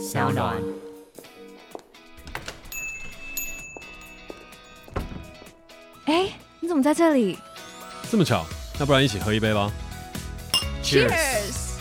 [0.00, 0.56] 小暖。
[6.06, 7.36] 哎，你怎么在这里？
[8.10, 8.46] 这么巧，
[8.78, 9.70] 那不然一起喝一杯吧。
[10.82, 11.76] Cheers！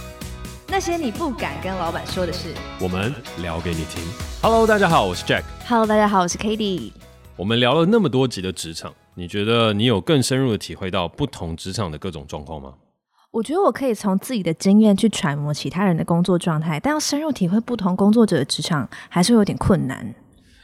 [0.68, 4.04] 那些你不敢跟老板说的事，我们聊给你听。
[4.42, 5.44] Hello，大家好，我是 Jack。
[5.66, 6.92] Hello，大家好，我是 Cady。
[7.38, 12.74] 我们聊了那么多集的职场，你觉得你有更深入的体会到不同职场的各种状况吗？
[13.32, 20.16] 我觉得我可以从自己的经验去揣摩其他人的工作状态，但要深入体会不同工作者的职场，还是有点困难。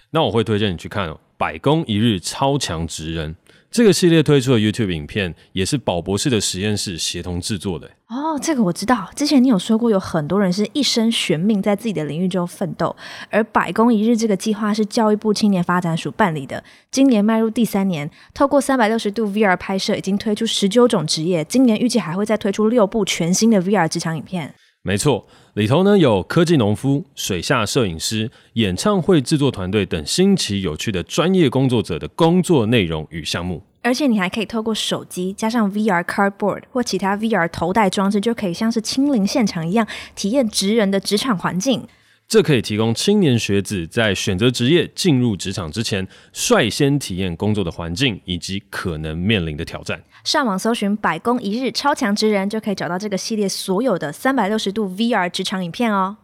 [0.10, 3.36] 那我会推荐你去看哦，《百工一日超强职人》。
[3.76, 7.92] 这个系列推出的 YouTube 影片也是宝博士的实验室协同制作的。
[8.08, 9.10] 哦，这个我知道。
[9.14, 12.96] 之前你有说过，有很多人是一生悬命在自己的领域中奋斗，
[13.30, 24.56] 而百工一日这个计划是教育部青年发展署办理的，今年迈入第三年，透过三百六十度 VR 拍摄，已经推出十九种职业，今年预计还会再推出六部全新的 VR 职场影片。
[24.88, 25.26] 没错，
[25.56, 33.64] 里头呢有科技农夫、水下摄影师、演唱会制作团队等新奇有趣的专业工作者的工作内容与项目。
[33.82, 41.88] 而且你还可以透过手机加上 VR Cardboard 或其他 VR 头戴装置，就可以像是亲临现场一样体验职人的职场环境。
[42.28, 50.04] 这可以提供青年学子在选择职业、进入职场之前，率先体验工作的环境以及可能面临的挑战。
[50.24, 56.18] 上网搜寻“百工一日超强职人”，就可以找到这个系列所有的三百六十度 VR 职场影片哦。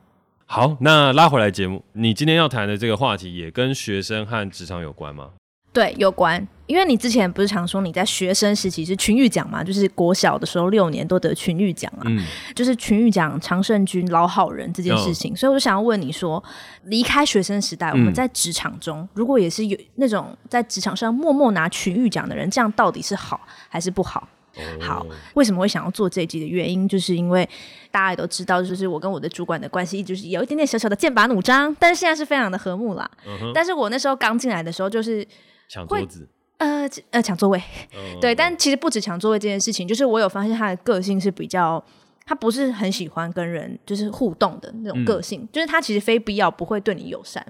[0.47, 5.29] 好，那拉回来节目，你今天要谈的这个话题也跟学生和职场有关吗？
[5.73, 16.43] 对，有关，因为你之前不是常说你在学生时期是群育奖嘛，就是国小的时候六年都得群育奖啊，嗯、就是群育奖常胜军老好人这件事情，哦、所以我就想要问你说，
[16.83, 24.27] 离开学生时代，我们在职场中，嗯、如果也是有那种在职场上默默拿群育奖的人，这样到底是好还是不好？
[24.57, 27.47] 哦、好，为什么会想要做这一集的原因，就是因为
[27.89, 33.09] 大家也都知道，就是我跟我的主管的关系，就是有一点点小小的剑拔弩张，但是现在是非常的和睦啦。
[33.25, 35.25] 嗯、但是我那时候刚进来的时候，就是。
[35.71, 36.27] 抢桌子，
[36.57, 37.57] 呃呃，抢座位，
[37.95, 41.81] 嗯、 对，但其实不止抢座位这件事情，就是我有发现他的个性是比较，
[42.25, 47.41] 他不是很喜欢跟人就是互动的那种个性，嗯、就是他其实非必要不会对你友善，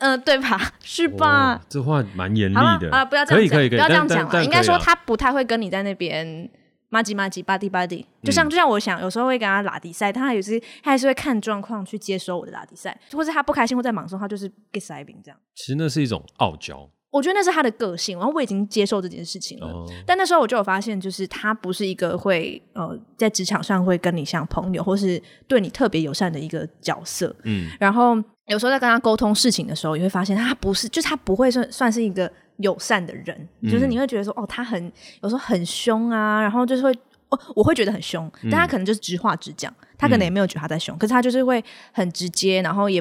[0.00, 0.72] 嗯、呃，对吧？
[0.84, 1.62] 是吧？
[1.66, 3.02] 这话蛮严厉的啊！
[3.02, 6.50] 不要这样讲，不要这样讲了，应该说他不太会跟你在那边
[6.90, 15.40] 麻吉麻吉巴蒂巴蒂，就像就像我想有时候会跟他拉迪赛，他有时他还是会看状况去接收我的拉迪赛，或是他不开心或在忙的时候，他就是 get 塞饼这样。
[15.54, 16.90] 其实那是一种傲娇。
[17.14, 19.68] 我觉得那是他的个性，然后我已经接受这件事情了。
[19.68, 19.88] Oh.
[20.04, 27.32] 但那时候我就有发现，就是他不是一个会呃在职场上会跟你像朋友，或是对你特别友善的一个角色。
[27.44, 28.16] 嗯，然后
[28.48, 33.48] 有时候在跟他沟通事情的时候，你会发现他不是，就是他不会算算是一个友善的人。
[33.60, 34.92] 嗯、就是你会觉得说，哦，他很
[35.22, 36.92] 有时候很凶啊，然后就是会，
[37.28, 43.00] 哦，我会觉得很凶，但他可能就是直话直讲，他可能也没有觉得他在凶，嗯、可是他就是会很直接，然后也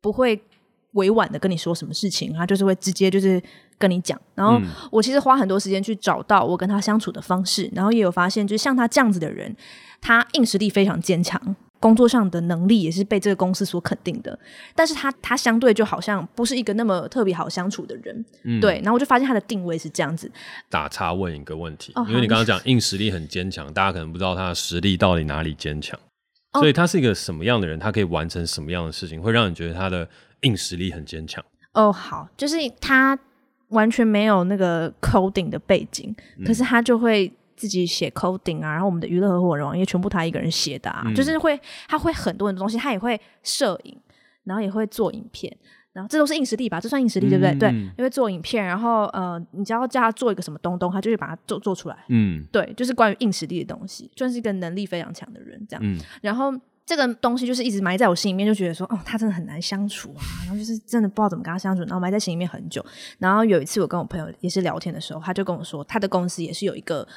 [0.00, 0.42] 不会。
[0.94, 3.40] 委婉的跟你说什么事情，他就是会直接就是
[3.78, 4.20] 跟你讲。
[4.34, 4.60] 然后
[4.90, 9.54] 我其实花很多时间去找到我跟他相处的方式，然后也有发现，就是像他这样子的人，
[10.00, 14.38] 他硬实力非常坚强，工作上的能力也是被这个公司所肯定的。
[14.74, 18.74] 但是他他相对就好像不是一个那么特别好相处的人，嗯、对。
[18.76, 20.30] 然后我就发现他的定位是这样子。
[20.70, 25.98] 打岔问一个问题，哦、因为你刚刚讲硬实力很坚强，大家可能不知道他的实力到底哪里坚强，
[26.54, 27.78] 哦、所以他是一个什么样的人？
[27.78, 30.08] 他可以完成什么样的事情，会让你觉得他的？
[30.40, 31.42] 硬实力很坚强
[31.72, 33.18] 哦，好，就是他
[33.68, 43.98] 完全没有那个 coding 的背景，嗯、可是他就会自己写 coding 啊，然后我们的娱乐合伙人网页全部他一个人写的啊，嗯、就是会他会很多很多东西，他也会摄影，
[44.42, 45.56] 然后也会做影片，
[45.94, 46.78] 然后这都是硬实力吧？
[46.78, 47.52] 这算硬实力对不对？
[47.52, 51.96] 嗯、对，因为做影片，然后呃，你只要叫他做一个什么东东，他就会把它做做出来。
[52.08, 55.80] 嗯，对，就是关于硬实力的东西，算是一个能力非常强的人，这样。
[55.82, 56.52] 嗯、然后。
[56.86, 62.84] 这个东西就是一直埋在我心里面，就觉得说，哦，他真的很难相处啊，然后就是真的不知道怎么跟他相处，然后埋在心里面很久。
[63.18, 67.08] 然后有一次我跟我朋友也是聊天的时候，他就跟我说，他的公司也是有一个。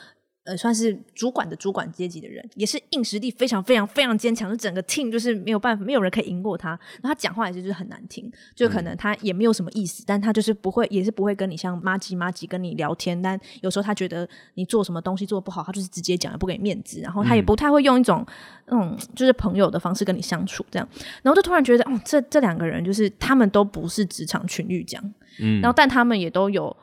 [0.47, 6.69] 呃，算是主管的主管阶级的人，也是硬实力非常非常非常坚强，就整个 team 就是没有办法，没有人可以赢过他。
[6.69, 13.22] 然后他讲话也是就是很难听，就可能他也没有什么意思，嗯、但他就是不会，也是不会跟你像妈吉妈吉跟你聊天。
[13.22, 17.01] 但有时候他觉得你做什么东西做得不好，他就是直接讲，也不给面子。
[17.01, 18.25] 然后他也不太会用一种
[18.68, 20.88] 嗯，就是朋友的方式跟你相处这样。
[21.24, 25.04] 然后就突然觉得，哦，这这两个人就是他们都不是职场群育奖，
[25.42, 26.74] 嗯，然后但他们也都有。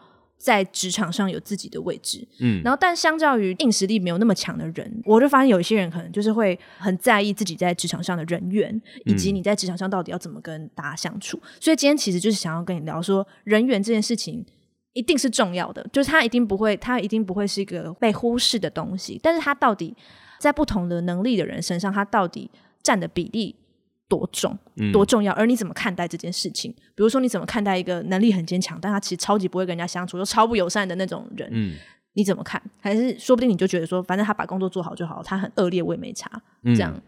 [0.45, 11.39] 在职场上有自己的位置，嗯，然后但相较于硬实力没有那么强的人，我就发现有一些人可能就是会很在意自己在职场上的人缘，以及你在职场上到底要怎么跟大家相处。
[11.43, 14.45] 嗯、所以今天其实就是想要跟你聊说，人缘这件事情
[14.93, 19.19] 一定是重要的，就是他一定不会，他一定不会是一个被忽视的东西。
[19.23, 19.97] 但是他到底
[20.39, 22.51] 在不同的能力的人身上，他到底
[22.83, 23.57] 占的比例
[24.09, 24.57] 多重、
[24.93, 26.71] 多重要，而你怎么看待这件事情？
[26.95, 31.49] 比如说，你怎么看待一个能力很坚强，但他其实超级不会跟人家相处，又超不友善的那种人？
[31.53, 31.75] 嗯，
[32.13, 32.61] 你怎么看？
[32.81, 36.31] 还是说不定你就觉得说，反正他把工作做好就好，他很恶劣我也没差。
[36.65, 37.03] 这样，嗯、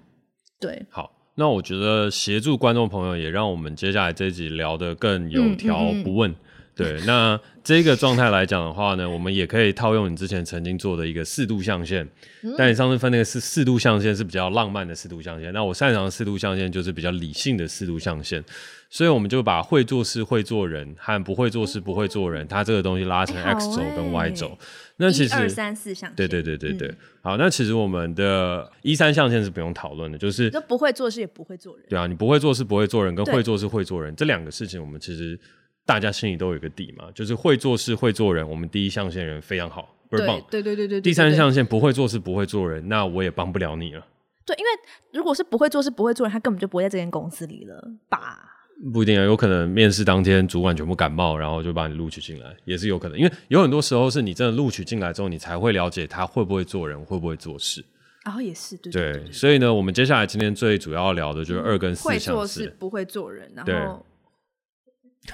[0.58, 0.86] 对。
[0.90, 6.30] 好，那我觉得协助观众朋友，也让我们接下来这一集聊得更有条不紊。
[6.30, 6.45] 嗯嗯嗯
[6.76, 12.06] 对，那这个状态来讲的话呢，我们也可以套用你之前曾经做的一个四度象限。
[12.42, 18.44] 嗯、但你上次分那个四四度象限是比较浪漫的四度象限，那我擅长的四度象限就是比较理性的四度象限。
[18.90, 24.48] 所以我们就把会做事会做人和不会做事不会做人，它这个东西拉成 X 轴跟 Y 轴。
[24.48, 24.58] 欸、
[24.98, 26.14] 那其实一二三四象限。
[26.14, 26.88] 对对对对对。
[26.88, 31.86] 嗯、好，那其实我们的一三象限是不用讨论的，就是就不会做事也不会做人。
[31.88, 35.40] 对啊，你不会做事不会做人，跟会做事会做人对这两个事情，我们其实。
[35.86, 38.46] 大家心里都有一个底嘛，就是会做事会做人。
[38.46, 40.38] 我们第一象限人非常好，倍儿棒。
[40.50, 41.00] 对对对对对。
[41.00, 44.04] 第三象限不会做事不会做人，那我也帮不了你了。
[44.44, 44.68] 对，因为
[45.12, 48.52] 如果是不会做事不会做人，他根本就不会在这间公司里了吧？
[48.92, 53.16] 不一定啊，有可能面试当天主管全部感冒，然后就把你录取进来，也是有可能。
[53.16, 57.84] 因为有很多时候是你真的录取进来之后，你才会了解他会不会做人，会不会做事。
[58.24, 59.32] 然后也是对对，对，对，对。
[59.32, 62.08] 所以呢，我们接下来今天最主要聊的就是二跟四。
[62.08, 64.04] 会做事不会做人，然后。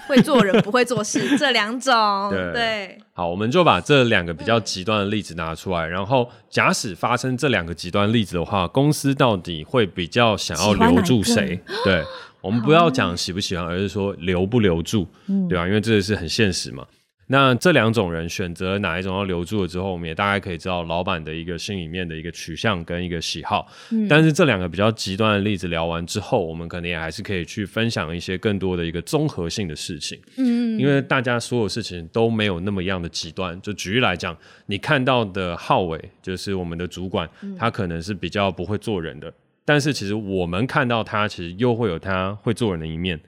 [0.07, 11.61] 会做人不会做事， 这两种对，对好，我们就把这两个比较极端的例子拿出来，嗯、然后假使发生这两个极端例子的话，公司到底会比较想要留住谁？
[11.85, 12.03] 对，
[12.41, 15.67] 我们不要讲喜不喜欢，而是说留不留住，嗯、对吧？
[15.67, 16.85] 因为这个是很现实嘛。
[17.33, 23.67] 那这两种人选择哪一种要留住了之后，我们也大概可以知道老板的一个心里面的一个取向跟一个喜好。
[23.91, 30.21] 嗯，但是这两个比较极端的例子聊完之后，我们可能也还是可以去分享一些更多的一个综合性的事情。
[30.37, 33.59] 嗯，因为大家所有事情都没有那么样的极端。
[33.63, 34.37] 就举例来讲，
[34.67, 37.27] 你看到的浩伟就是我们的主管，
[37.59, 39.33] 他可能是比较不会做人的，
[39.65, 43.19] 但是其实我们看到他，其实又会有他会做人的一面。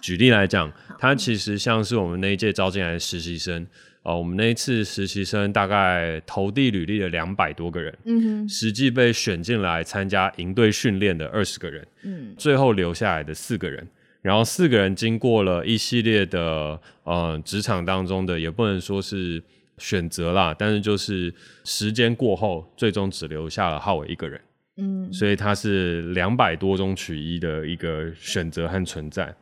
[0.00, 3.62] 举例来讲，他其实像是我们那一届招进来的实习生，
[4.02, 13.86] 哦、呃，我们那一次实习生大概投递履历的两百多个人，嗯哼，实际被选进来参加营队训练的二十个人，嗯，最后留下来的四个人，
[14.20, 19.42] 然后四个人经过了一系列的呃职场当中的，也不能说是
[19.78, 21.32] 选择啦，但是就是
[21.64, 24.40] 时间过后，最终只留下了浩伟一个人，
[24.76, 29.34] 嗯，所以他是两百多中取一的一个选择和存在。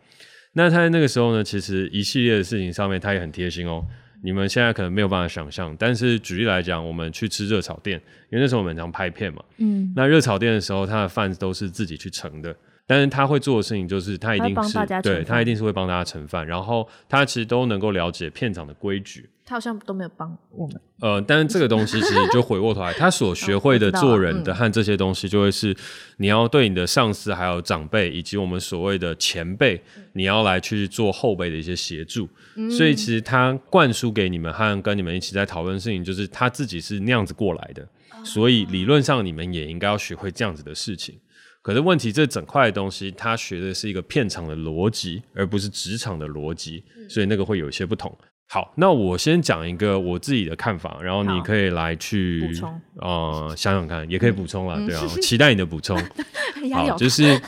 [0.53, 3.85] 那他在那个时候呢，其实一系列的事情上面，他也很贴心哦。
[4.23, 7.99] 你们现在可能没有办法想象，但是举例来讲，我们去吃热炒店，
[8.31, 12.55] 因为那时候我们常拍片嘛，嗯，那热炒店的时候，他的饭都是自己去盛的。
[12.87, 19.31] 但是他会做的事情就是，他一定是他对他一定是会帮大家盛饭，然后他其实都能够了解片场的规矩。
[19.51, 20.81] 他好像都没有帮我们。
[21.01, 25.77] 呃，但是这个东西其实就回过头来，他所学会的做人的和这些东西，就会是
[26.19, 29.83] 你要对你的上司、还有长辈以及我们所谓的前辈，
[30.13, 32.29] 你要来去做后辈的一些协助。
[32.71, 37.89] 所以其实他灌输给你们和跟你们一起在讨论事情，就是他自己是那样子过来的，
[38.25, 41.19] 所以理论上你们也应该要学会这样子的事情。
[41.61, 48.17] 可是问题，这整块的东西，他学的是一个片场的逻辑，而不是职场的逻辑，所以那个会有一些不同。
[48.53, 55.97] 好，那我先讲一个我自己的看法，然后你可以来去补充，呃，想想看，也可以补充了，嗯、对啊， 期待你的补充。
[56.75, 57.41] 好，就是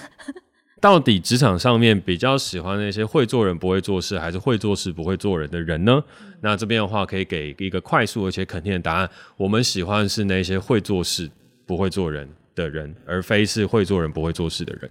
[0.80, 6.00] 到底职场上面比较喜欢那些会做人不会做事，还是会做事不会做人的人呢？
[6.40, 9.10] 那这边的话，可以给一个快速而且肯定的答案。
[9.36, 11.28] 我们喜欢是那些会做事
[11.66, 14.88] 不会做人的人，而非是会做人不会做事的人。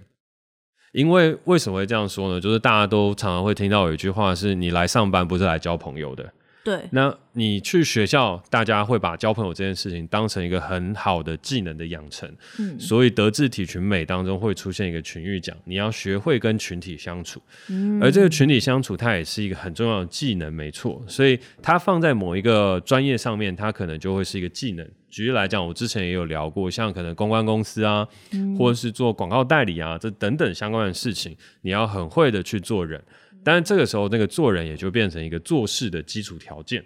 [0.92, 2.40] 因为为什么会这样说呢？
[2.40, 6.32] 就是大家都常常会听到有一句话是：你来上班不是来交朋友的。
[6.64, 12.32] 对，那你去学校，大家会把交朋友这件事情当成一个很好的技能的养成。
[12.60, 17.42] 嗯，所以德智体群美当中会出现一个群育奖，你要学会跟群体相处。
[17.68, 21.02] 嗯，而这个群体相处，它也是一个很重要的技能，没错。
[21.08, 24.88] 所以它放在某一个专业上面，它可能就会是一个技能。
[25.12, 33.00] 举例来讲，我之前也有聊过，像可能公关公司啊，嗯，或者是做广告代理啊，这等等相关的事情，你要很会的去做人。
[33.44, 36.82] 但是这个时候，那个做人也就变成一个做事的基础条件，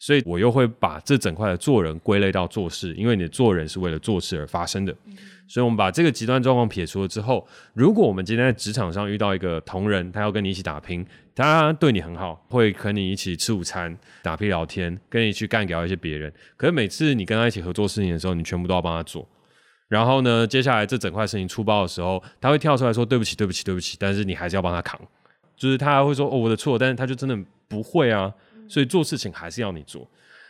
[0.00, 4.92] 所以我又会把这整块的做人归类到做事，因为你的做人是为了做事而发生的。
[5.46, 11.04] 所以，我们把这个极端状况撇除了之后，如果我们今天在职场上遇到一个同仁，他要跟你一起打拼，
[11.34, 16.32] 他对你很好，会和你一起吃午餐、打屁聊天，跟你去干掉一些别人。
[16.56, 19.28] 可是每次你跟他一起合作事情的时候，你全部都要帮他做。
[19.88, 24.98] 然后呢，接下来这整块事情出包的时候，他会跳出来说：“对不起，对不起，对不起。”但是你还是要帮他扛。
[25.56, 28.32] 就是他还会说哦，我的错，但是他就真的不会啊，
[28.70, 30.08] 所以做事情还是要你做。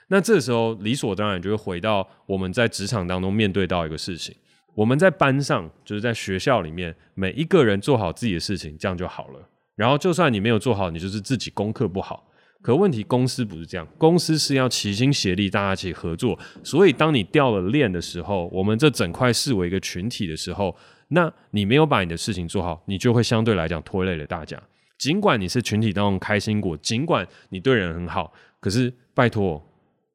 [0.08, 4.34] 那这时候理所当然就会回到我们在职场当中面对到一个事情，
[4.74, 9.48] 我们在班上，就是在学校里面，每一个人做好自己的事情，这样就好了。
[9.76, 12.26] 然后，就算你没有做好，你就是自己功课不好。
[12.60, 16.38] 可问题，公司不是这样，公司是要齐心协力，大家一起合作。
[16.62, 20.76] 所以，当你掉了链的时候，我们这整块视为一个群体的时候，
[21.08, 24.60] 那你没有把你的事情做好，你就会相对来讲拖累了大家。
[25.00, 28.30] 尽管你是群体当中开心果，尽管你对人很好，
[28.60, 29.60] 可是拜托，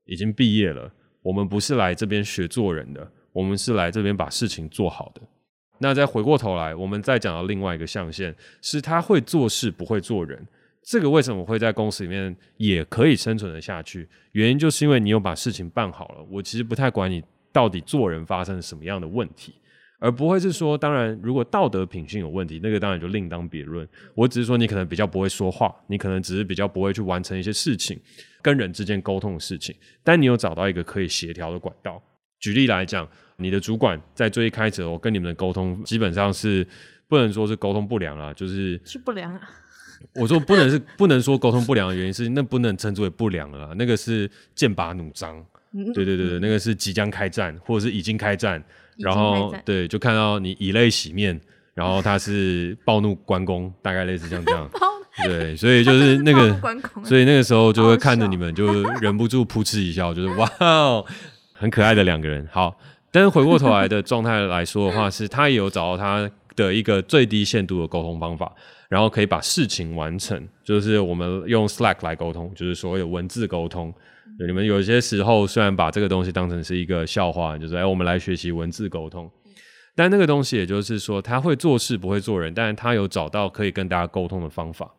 [0.06, 0.92] 已经毕业了，
[1.24, 5.22] 我们不是来这边学做人的，我们是来这边把事情做好的。
[5.80, 10.48] 那再回过头来，我们再讲到另外一个象限，是他会做事，不会做人。
[10.84, 14.08] 这个为什么会在公司里面也可以生存得下去？
[14.34, 16.24] 原因就是因为你有把事情办好了。
[16.30, 19.56] 我其实不太管你到底做人发生什么样的问题，
[20.06, 23.88] 而不会是说，当然如果道德品性有问题，那个当然就另当别论。
[24.14, 28.00] 我只是说你可能比较不会说话，你可能只是比较不会去完成一些事情，
[28.40, 29.76] 跟人之间沟通的事情。
[30.04, 32.00] 但你有找到一个可以协调的管道。
[32.40, 36.68] 举例来讲，你的主管在最一开始我跟你们的沟通基本上是
[37.08, 39.42] 不能说是沟通不良啊，就是是不良啊。
[40.14, 45.44] 我说不能是不能说沟通不良的原因是那不能称之为不良了，那个是剑拔弩张。
[45.94, 48.64] 对对对对，那个是即将开战或者是已经开战，
[48.98, 51.40] 然后对就看到你以泪洗面，
[51.74, 54.70] 然后他是暴怒关公，大概类似像这样。
[55.24, 56.54] 对，所以就是那个，
[57.06, 61.06] 所以那个时候就会看着你们就忍不住扑哧一笑，就是哇哦，
[61.54, 62.46] 很可爱的两个人。
[62.52, 62.78] 好，
[63.12, 68.52] 但是回过头来的状态来说的话，是他也有找到他的一个最低限度的沟通方法。
[68.88, 73.92] 然后可以把事情完成，就是我们用 Slack 来沟通，就是所谓的文字沟通。
[74.38, 79.32] 你们有些时候虽然把这个东西当成是一个笑话，就是哎，我们来学习文字沟通，
[79.96, 84.94] 但那个东西也就是说，他会做事不会做人，但是他有找到可以跟大家沟通的方法。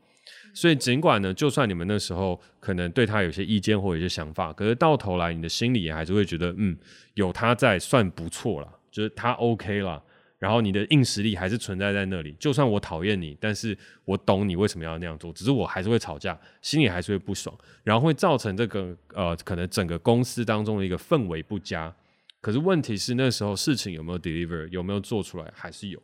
[0.55, 6.75] 所以尽管呢，就算你们那时候可能对他有些意见或有些想法，可是到头来你的心里也还是会觉得，嗯，
[7.13, 10.03] 有他在算不错了，就是他 OK 了。
[10.47, 21.93] 然后你的硬实力还是存在在那里，就算我讨厌你，但是我懂你为什么要那样做，只是我还是会吵架，心里还是会不爽，然后会造成这个呃，可能整个公司当中的一个氛围不佳。
[22.41, 26.01] 可是问题是那时候事情有没有 deliver，有没有做出来，还是有，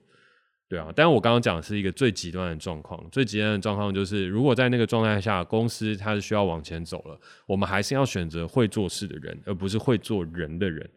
[0.69, 0.93] 对啊。
[0.97, 10.91] 但我刚刚讲的是一个最极端的状况，最极端的状况就是，如果在那个状态下，公司它是需要往前走了，我们还是要选择会做事的人，而不是会做人的人，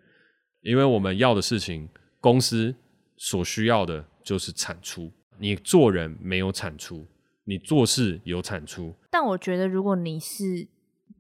[0.63, 1.87] 因为我们要的事情，
[2.19, 2.73] 公司。
[3.17, 5.11] 所需要的就是产出。
[5.37, 7.05] 你做人没有产出，
[7.43, 8.93] 你做事有产出。
[9.09, 10.67] 但我觉得，如果你是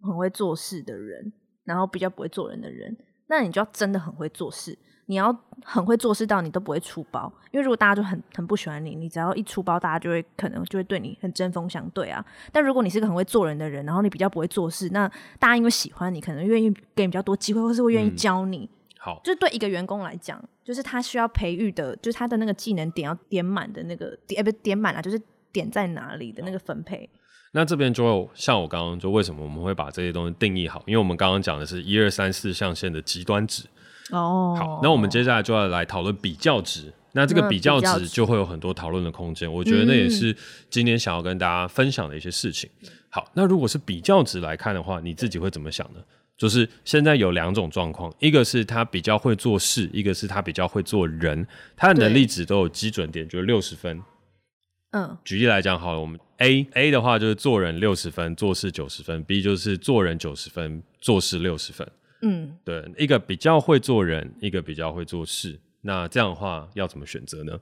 [0.01, 1.33] 很会做事的人，
[1.65, 2.95] 然后比较不会做人的人，
[3.27, 4.77] 那你就要真的很会做事。
[5.07, 5.31] 你要
[5.63, 12.25] 很会做事到你都不会出包，因为如果大家就很很不喜欢你，你只要一出包，大家就会可能就会对你很针锋相对啊。
[12.51, 18.59] 但如果你是个很会做人的人，然后你比较不会做事，那大家因为喜欢你，可能愿意给你比较多机会，或是会愿意教你。
[18.59, 18.69] 嗯
[19.05, 25.21] 好，就对一个员工来讲，就是他需要培育的，就是他的那个技能点要点满的那个点，不点满了，就是
[25.51, 27.07] 点在哪里的那个分配。
[27.51, 30.81] 那这边就像我刚刚就，为什么我们会把这些东西定义好？
[30.87, 33.65] 因为我们刚刚讲的是一二三四象限的极端值。
[34.09, 36.91] 哦，好，那我们接下来就要来讨论比较值。
[37.11, 39.49] 那这个比较值就会有很多讨论的空间。
[39.51, 40.35] 我觉得那也是
[40.71, 42.67] 今天想要跟大家分享的一些事情。
[42.81, 45.99] 嗯、好，那如果是比较值来看的话，你自己会怎么想呢？
[46.37, 54.01] 就是现在有两种状况，一个是他比较会做事，一个是他比较会做人，他的能力值都有基准点，就是六十分。
[54.91, 61.89] 嗯，举例来讲好了，我们 A A 的话就是做人六十分，做事九十分；B 就是做人九十分，做事六十分。
[62.21, 67.59] 嗯，对，一个比较会做人，一个比较会做事，那这样的话要怎么选择呢？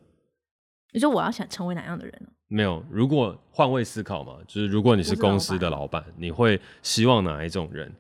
[0.94, 2.30] 你说我要想成为哪样的人呢？
[2.48, 7.92] 没有，如果换位思考嘛，就是如果你是公司的老板，你会希望哪一种人？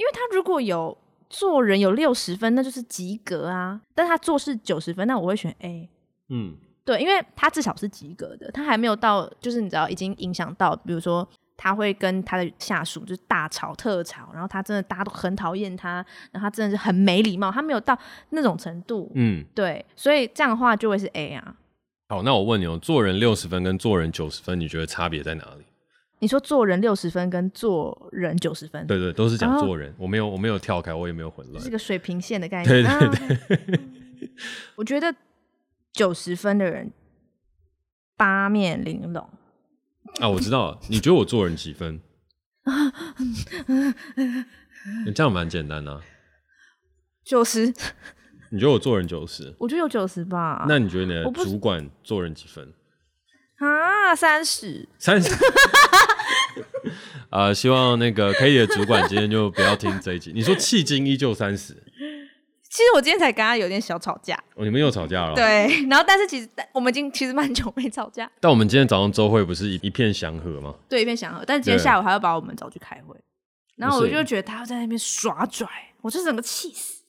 [0.00, 0.96] 因为他如果有
[1.28, 3.78] 做人有六十分，那就是及格啊。
[3.94, 5.86] 但他做事九十分，那我会选 A。
[6.30, 17.94] 嗯，对，因为他至少是及格的，他还没有到，就是你知道已经影响到，比如说他会跟他的下属就是大吵特吵，然后他真的大家都很讨厌他，然后他真的是很没礼貌，他没有到
[18.30, 19.12] 那种程度。
[19.14, 21.56] 嗯，对，所以这样的话就会是 A 啊。
[22.08, 25.64] 好，那我问你哦，做人六十分跟做人九十分，你觉得差别在哪里？
[26.20, 29.92] 你说做人六十分跟做人九十分，对对，都是讲做人。
[29.98, 32.84] 我没有我没有跳开，我也没有混乱，是个水平线的概念。
[32.84, 33.18] 对对
[33.56, 33.82] 对，啊、
[34.76, 35.14] 我觉得
[35.92, 36.92] 九十分的人
[38.16, 39.28] 八面玲珑
[40.20, 40.78] 啊，我知道了。
[40.88, 42.00] 你觉得我做人几分？
[45.06, 46.00] 你这样蛮简单的、啊。
[47.24, 47.72] 九十。
[48.50, 49.54] 你觉得我做人九十？
[49.58, 50.66] 我觉得有九十吧。
[50.68, 52.72] 那你觉得你的主管做人几分？
[53.60, 55.34] 啊，三十，三十。
[57.28, 60.32] 啊、 呃，希望那个 Cady 的主管今天就不要听这一集。
[60.34, 61.74] 你说迄今依旧三十，
[62.70, 64.34] 其实我今天才跟他有点小吵架。
[64.54, 65.34] 哦，你们又吵架了？
[65.34, 68.30] 对，然后但是其实我们已经其实蛮久没吵架。
[68.40, 70.74] 但我们今天早上周会不是一一片祥和吗？
[70.88, 71.44] 对，一片祥和。
[71.44, 73.14] 但是今天下午还要把我们找去开会，
[73.76, 75.68] 然后我就觉得他要在那边耍拽，
[76.00, 76.99] 我就整个气死。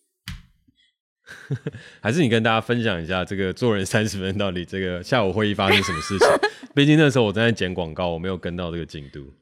[2.02, 6.28] 还是你跟大家分享一下这个做人三十分到底这个下午会议发生什么事情？
[6.76, 9.34] 毕竟那时候我正在剪广告，我没有跟到这个进度。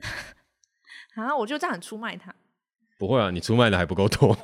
[1.16, 2.34] 啊，我就这样很出卖他。
[2.98, 4.36] 不会啊，你出卖的还不够多。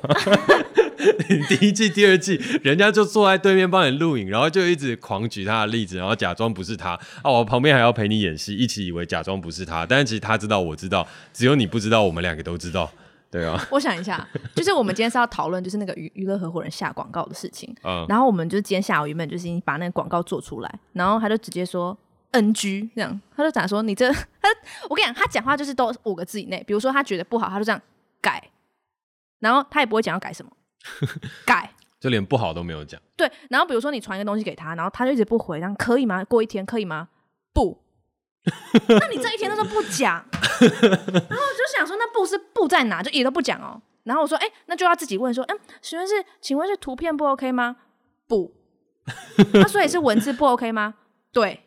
[1.27, 6.91] 你第一季、第二季，人家就坐在对面帮你录影，然后就一直狂举他的例子，然后假装不是他
[7.21, 7.31] 啊。
[7.31, 12.91] 我旁边还要陪你演戏，一起以为假装不是他，但是其实他知道，我知道，只有你不知道，我们两个都知道。
[13.33, 17.75] 对啊， 我想一下，就是我们今天是要讨论，就是那个娱娱乐合伙人下广告的事情。
[17.83, 21.97] 嗯，然后我们就今天下午原本就是已经把那个广告做出来，然后他就直接说
[22.29, 24.07] NG 这样，他就讲说你这
[24.39, 24.47] 他，
[24.87, 27.81] 我跟你讲，他讲话就是都五个字以内，比如说他觉得不好，他就这样
[28.21, 28.51] 改，
[29.39, 30.51] 然后他也不会讲要改什么，
[31.43, 33.01] 改，就连不好都没有讲。
[33.17, 36.23] 对，然后比如说你传一个东西给他，然后他就一直不回，然后可以吗？
[36.25, 37.09] 过一天可以吗？
[37.51, 37.82] 不。
[38.99, 40.15] 那你这一天都是不讲，
[40.59, 43.81] 然后我就想说，那布是布在哪，就也都不讲哦。
[44.03, 47.77] 然后我说，哎、欸，那就要自己问说，嗯，请问是，请问是图片不 OK 吗？
[48.27, 48.53] 不，
[49.53, 50.95] 那所以是文字不 OK 吗？
[51.31, 51.63] 对，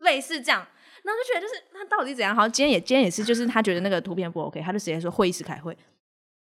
[0.00, 0.66] 类似这样。
[1.02, 2.34] 然后就觉得，就是他到底怎样？
[2.34, 5.76] 好，今天也今天也是，就是他觉得那个图片不 OK，他就直接说会议室开会，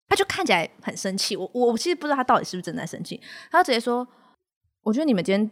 [0.07, 1.36] 他就看起来很生气。
[1.36, 4.07] 我我其实不知道他到底是不是正在生气，他就直接说，
[4.84, 5.51] 我觉得你们今天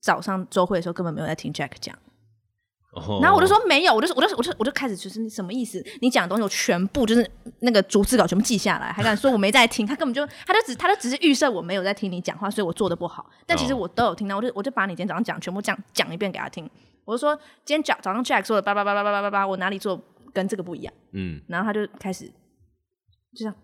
[0.00, 1.98] 早上周会的时候根本没有在听 Jack 讲。
[3.20, 5.84] 然后我就说没有，我就我就我就我就开始就是什么意思？
[6.00, 7.28] 你讲的东西我全部就是
[7.60, 9.84] 那个逐字稿全部记下来，还敢说我没在听？
[9.84, 13.28] 他根本就他就只他就只是预设我没有在听你讲话，所以我做的不好。
[13.46, 16.70] 但其实我都有听到，我就我就把你今天早上讲全部讲讲一遍给他听。
[17.04, 17.34] 我就说
[17.64, 20.00] 今天早早上 Jack 说的叭叭叭叭叭叭叭，我哪里做
[20.32, 20.94] 跟这个不一样？
[21.12, 23.54] 嗯，然后他就开始就这样。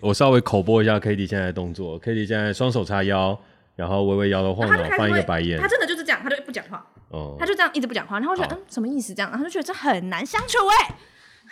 [0.00, 3.38] 我稍微口播一下 k a t i e 现在的动作 k a t i e 现在双手叉腰。
[3.76, 5.60] 然后微微摇头晃脑，翻一个白眼。
[5.60, 6.84] 他真的就是这样，他就不讲话。
[7.10, 7.36] 哦。
[7.38, 9.14] 他就这样一直不讲话，然后我觉得嗯，什么意思？
[9.14, 10.94] 这样，然后就觉得这很难相处哎。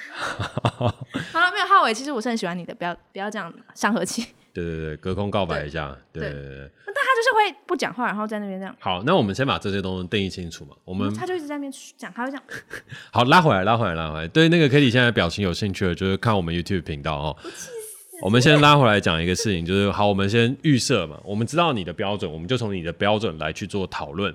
[0.20, 4.26] 好了，没有浩伟，其实我是很喜欢你的，不要不要这样伤和气。
[4.52, 5.96] 对对对，隔空告白一下。
[6.12, 6.70] 对对对。
[6.86, 8.74] 那他就是会不讲话，然后在那边这样。
[8.80, 10.74] 好，那我们先把这些东西定义清楚嘛。
[10.84, 12.42] 我们他就一直在那边讲，他会这样。
[13.12, 14.26] 好，拉回来，拉回来，拉回来。
[14.28, 17.36] 对那个 Kitty 现在表情有兴趣的，就是看我们 YouTube 频道哦。
[18.22, 24.34] 我们先拉回来讲一个事情，就是好，我们先预设嘛，我们知道你的标准，我们就从你的标准来去做讨论。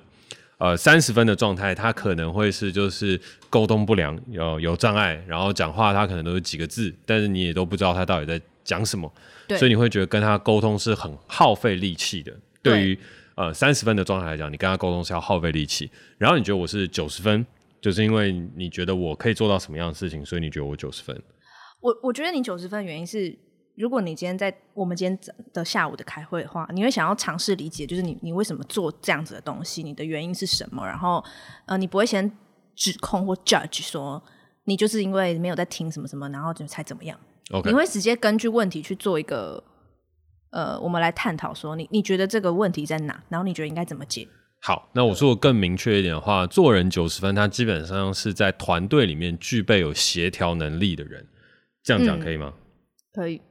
[0.58, 3.20] 呃，三十分的状态，他可能会是就是
[3.50, 9.12] 沟通不良，有有障碍，然后讲话他可能都是几个字，但是你也都不知道他到底在讲什么，
[9.50, 12.34] 所以你会觉得跟他沟通是很耗费力气的。
[12.64, 12.98] 对于
[13.36, 15.92] 呃三十分的状态来讲，你跟他沟通是要耗费力气。
[16.18, 17.46] 然后你觉得我是九十分，
[17.82, 21.22] 就是因为你觉得我可以做到什么样的事情，所以你觉得我九十分。
[21.82, 23.38] 我我觉得你九十分的原因是。
[23.76, 25.20] 如果你今天在我们今天
[25.54, 30.86] 的下午的开会的话，你会想要尝试理解，就是你你为什么做这样子的东西，你的原因是什么？
[30.86, 31.24] 然后
[31.66, 32.32] 呃，你不会先
[32.76, 34.24] 指控或 judge 说
[34.64, 37.68] 你就是因为没有在听什么什么，然后就才怎么样？Okay.
[37.68, 39.64] 你会直接根据问题去做一个
[40.52, 43.24] 呃，我们来探讨说你你觉得这个问题在哪？
[43.30, 44.28] 然后你觉得应该怎么解？
[44.62, 51.28] 好，那我说的更明确一点的话，做人九十分，他基本上是在团队里面具备有协调能力的人，
[51.84, 52.54] 这样讲可以吗？
[52.56, 52.62] 嗯，
[53.14, 53.42] 可以。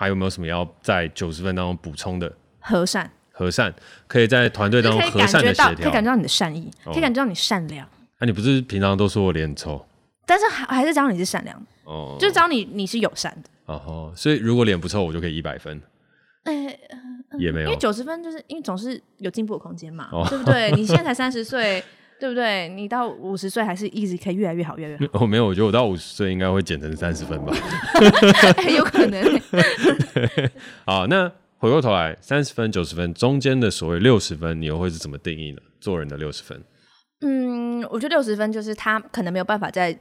[0.00, 2.32] 还有没有什么要在九十分当中补充的？
[2.60, 3.74] 和善，和善，
[4.06, 7.84] 可以在团队当中和善的协调，可以感觉到你的善意，可以感觉到你善良。
[8.20, 9.84] 那、你不是平常都说我脸很臭？
[10.24, 13.50] 但是还还是知道你是善良的哦，就知道你你是友善的。
[13.74, 15.82] 哦，所以如果脸不臭，我就可以一百分。
[16.44, 16.54] 呃、
[17.36, 20.70] 也没有，因为九十分就是因为总是有进步的空间嘛，哦、对不对？
[20.76, 21.82] 你现在才三十岁。
[22.20, 22.68] 对不对？
[22.70, 25.12] 你到五十岁还是一直可以越来越好，越来越好。
[25.14, 27.54] 我、哦、没有，我觉得我到五十岁应该会减成三十分吧。
[28.76, 29.40] 有可能。
[30.84, 35.58] 好，那回过头来，三十分、九十分中间的所谓六十分，你又会是怎么定义呢？
[35.80, 36.62] 做人的六十分？
[37.20, 39.98] 嗯，我觉得六十分就是他可能没有办法在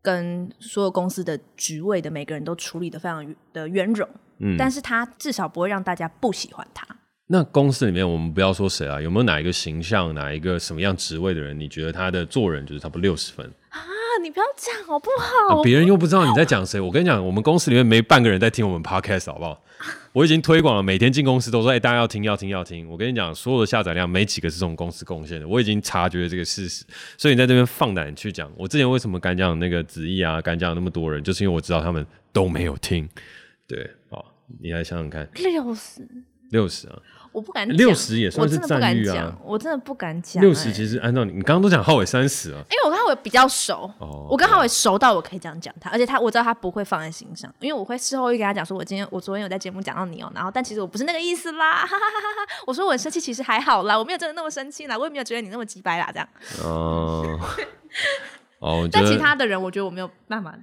[0.00, 4.08] 跟所有公司的职位的每个人都处理的非常的圆融，
[4.40, 6.86] 嗯，但是他至少不会让大家不喜欢他。
[7.32, 13.80] 那公司里面，我们不要说谁啊，有没有哪一个形象、哪一个什么样职位的人，你觉得他的做人就是差不多六十分啊？
[14.22, 15.62] 你不要讲好不好？
[15.62, 16.78] 别、啊、人又不知道你在讲谁。
[16.78, 19.64] 我跟你讲，我们公司里面没半个人在听我们 podcast，好不好？
[20.12, 22.86] 我已经推广了，每天进公司都说，哎、欸，大家要听，要听，要听。
[22.86, 26.84] 我跟你讲，所有的下载量没几个是从公司贡献的，我已经察觉了这个事实。
[27.16, 28.52] 所以你在这边放胆去讲。
[28.58, 33.08] 我之前为什么敢讲那个子毅啊，敢讲那么多人，就是因为我知道他们都没有听。
[33.66, 34.22] 对，好，
[34.60, 36.06] 你来想想看，六十，
[36.50, 36.98] 六十啊。
[37.32, 40.42] 我不敢讲六十也算是赞誉啊，我真的不敢讲。
[40.42, 56.28] 六十其实按照你，你刚刚都讲浩伟三十啊，因为我跟浩伟比较熟，哦、我跟浩伟熟到我可以这样讲他，而且他我知道他不会放在心上，因为我会事后会跟他讲说，我今天我昨天有在节目讲到你哦，然后但其实我不是那个意思啦，哈哈哈哈，我说我很生气，其实还好啦，我没有真的那么生气啦，我也没有觉得你那么鸡掰啦，这样。
[56.62, 57.38] 哦。
[58.58, 60.56] 哦，但其他的人，我觉得我没有办法。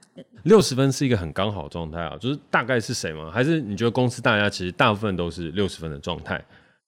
[0.43, 3.29] 六十分是一个很刚好的状态啊，就是大概是谁吗？
[3.29, 6.41] 还是你觉得公司大家其实大部分都是六十分的状态？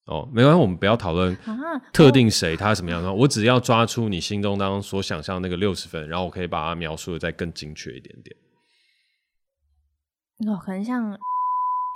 [0.05, 1.37] 哦，没关系，我们不要讨论
[1.93, 8.35] 特定谁他什么样的，我只要抓出你心中当中所想象那个六十分，然后我可以把它描述的再更精确一点点。
[10.51, 11.17] 哦，可能像。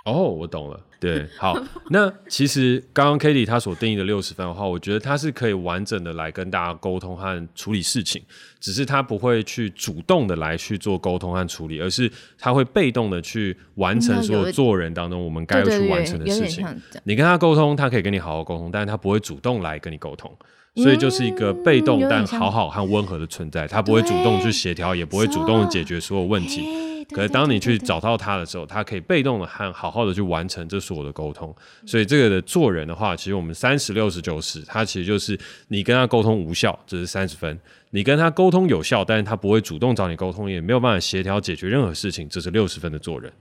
[0.06, 0.80] 哦，oh, 我懂了。
[1.00, 8.22] 对，好，那其实刚刚 k a t i e 他所定义的六十分的话，我觉得他是可以完整的来跟大家沟通和处理事情，
[8.60, 16.65] 只是他不会去主动的来去做沟通和处理，而是他会被动的去完成所有做人当中我们该要去完成的事情。
[17.04, 20.32] 你跟他沟通，他可以跟你好好沟通，但是他不会主动来跟你沟通，
[20.76, 26.66] 所以就是一个被动但好好和温和的存在，他不会主动去协调，也不会主动的解决所有问题。
[27.12, 31.56] 可是当你去找到他的时候，他可以被动的和好好的去完成这所有的沟通。
[31.86, 37.56] 所以这个的做人的话，其实我们三十六十九十，他其实就是你跟他沟通无效，这是三十分；
[37.92, 43.32] 你跟他沟通有效，但是他不会主动找你沟通，也没有办法协调解决任何事情，这是六十分的做人。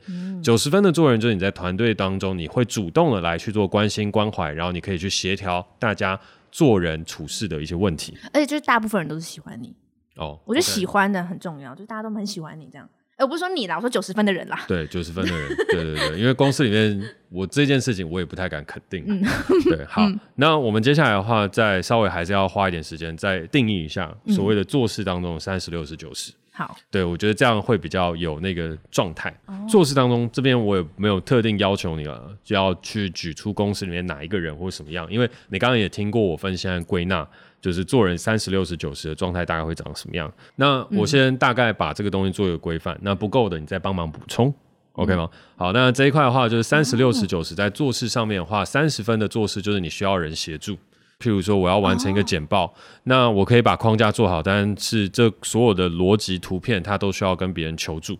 [0.42, 6.20] 九十分的做人就是你在团队当中，你会主动的来去做关心关怀，然后你可以去协调大家
[6.54, 8.16] 做人处事的一些问题。
[8.32, 9.74] 而且就是大部分人都是喜欢你
[10.14, 12.88] 哦，我觉得喜欢的很重要，就是大家都很喜欢你这样。
[13.16, 14.64] 哎，我不是说你啦，我说九十分的人啦。
[14.68, 19.04] 对，九十分的人， 对对对，因为公司里面我这件事情我也不太敢肯定。
[19.08, 19.20] 嗯、
[19.66, 26.32] 对，好，嗯、那我们接下来的话，再稍微还是要花一点时间，再定义一下所谓的做事当中三十六十九十。
[26.54, 29.28] 好，对我觉得这样会比较有那个状态。
[29.46, 37.26] 哦、做事当中这边我也没有特定要求你了，就要去举出公司里面哪一个人或什么样，因为你刚刚也听过我分析和归纳。
[37.60, 40.30] 就是做人三十六十九十的状态大概会长什么样？
[40.56, 44.54] 那我先大概把这个东西做一个规范，嗯、那不够的你再帮忙补充、嗯、
[44.92, 45.30] ，OK 吗？
[45.56, 50.76] 好，那这一块的话就是三十六十九十，在做事上面的话，三十分的做事就是你需要人协助，
[51.24, 52.70] 譬如说我要完成一个简报，哦、
[53.04, 58.18] 那我可以把框架做好，但是这所有的逻辑图片它都需要跟别人求助。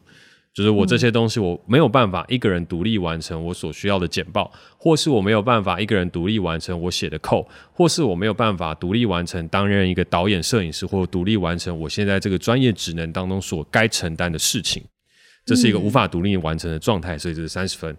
[0.55, 14.83] 就是我这些东西，我没有办法一个人独立完成我所需要的简报，或是我没有办法一个人独立完成我写的 code，或是我没有办法独立完成担任一个导演、摄影师，或独立完成我现在这个专业职能当中所该承担的事情。
[15.45, 17.95] 这是一个无法独立完成的状态，所以这是三十分。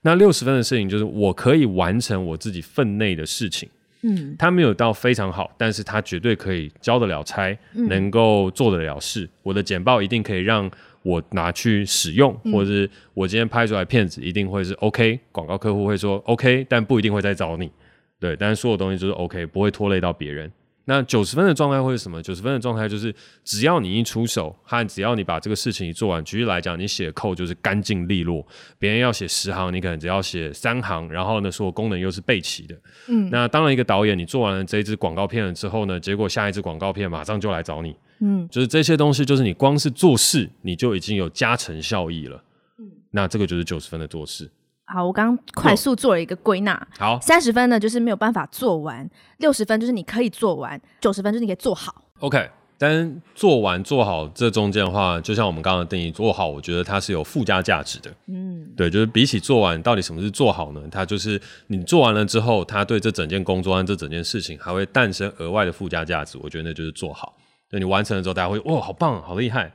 [0.00, 3.68] 那六十分的事情就是我可以完成我自己分内的事情。
[4.02, 9.28] 嗯，他没有到非常好，但是他绝对可以交得了差，能够做得了事。
[9.42, 10.70] 我的简报一定可以让。
[11.04, 17.70] 我拿去使用，或者是我今天拍出来片子一定会是 OK，广告客户会说 OK，但不一定会再找你，
[18.18, 20.50] 对，但是所有东西就是 OK，不会拖累到别人。
[20.88, 22.22] 那九十分的状态会是什么？
[22.22, 28.42] 九十分的状态就是只要你一出手，和只要你把这个事情一做完，举例来讲，你写 code 就是干净利落，
[28.78, 32.74] 别人要写十行，你可能只要写三行，然后呢，所有功能又是备齐的。
[33.08, 37.94] 嗯，那当然一个导演，你做完了这一支广告片了之后呢，结果下一支广告片马上就来找你。
[38.20, 42.42] 嗯，就是这些东西，就是你光是做事，你就已经有加成效益了。
[42.78, 44.50] 嗯，那这个就是九十分的做事。
[44.90, 46.88] 好，我刚刚快速做了一个归纳。
[46.98, 52.02] 好，三十分呢，就是没有办法做完；六十分就是你可以做完；九十分就是你可以做好。
[52.20, 52.48] OK，
[52.78, 58.10] 但做完做好这中间的话，就像我们刚刚的定义，做好，我觉得它是有附加价值的。
[58.28, 60.80] 嗯，对，就是比起做完，到底什么是做好呢？
[60.90, 66.38] 它就是你做完了之后，它对这整件工作和这整件事情还会诞生额外的附加价值。
[66.42, 67.36] 我觉得那就是做好。
[67.68, 69.70] 对，你完成了之后，大家会哇，好棒，好厉害，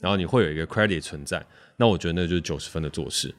[0.00, 1.44] 然后你会有一个 credit 存在。
[1.76, 3.34] 那我觉得那就是九十分的做事。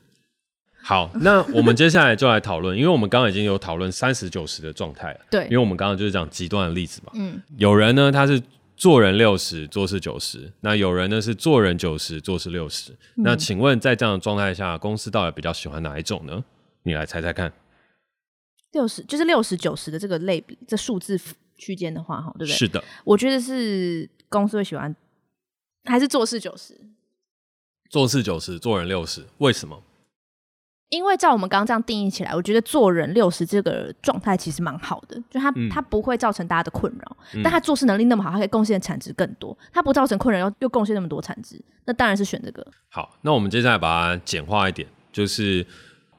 [0.85, 5.19] 好，那我们接下来就来讨论，因为我们刚刚已经有讨论三十九十的状态了。
[5.31, 7.11] 对，因为我们刚刚就是讲极端的例子嘛。
[7.15, 7.41] 嗯。
[7.57, 8.39] 有人呢，他是
[8.77, 12.91] 做人六十，做事九十；那有人呢是做人九十，做事六十。
[13.15, 13.23] 嗯。
[13.23, 16.43] 那请问，在这样的状态下，公司到底比较喜欢哪一种呢？
[16.83, 17.51] 你来猜猜看。
[18.73, 21.19] 六十就是六十九十的这个类比，这数字。
[21.57, 22.53] 区间的话，哈，对不对？
[22.53, 24.93] 是的，我觉得是公司会喜欢，
[25.85, 26.77] 还是做事九十？
[27.89, 29.81] 做事九十，做人六十，为什么？
[30.89, 42.65] 因为照我们刚刚这样定义起来，我觉得做人六十这个状态其实蛮好的，就他他不会造成大家的困扰，嗯、但他做事能力那么好，他可以贡献的产值更多，他不造成困扰又又贡献那么多产值，那当然是选这个。
[42.89, 45.65] 好，那我们接下来把它简化一点，就是。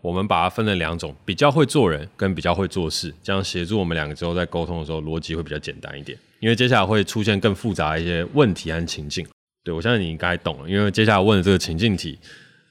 [0.03, 6.17] 我们把它分了两种，比较会做人跟比较会做事，这样协助我们两个之后在沟通的时候逻辑会比较简单一点。
[6.39, 9.27] 因为接下来会出现更复杂一些问题和情境。
[9.65, 12.17] 对，我相信你应该懂了，因为接下来问的这个情境题，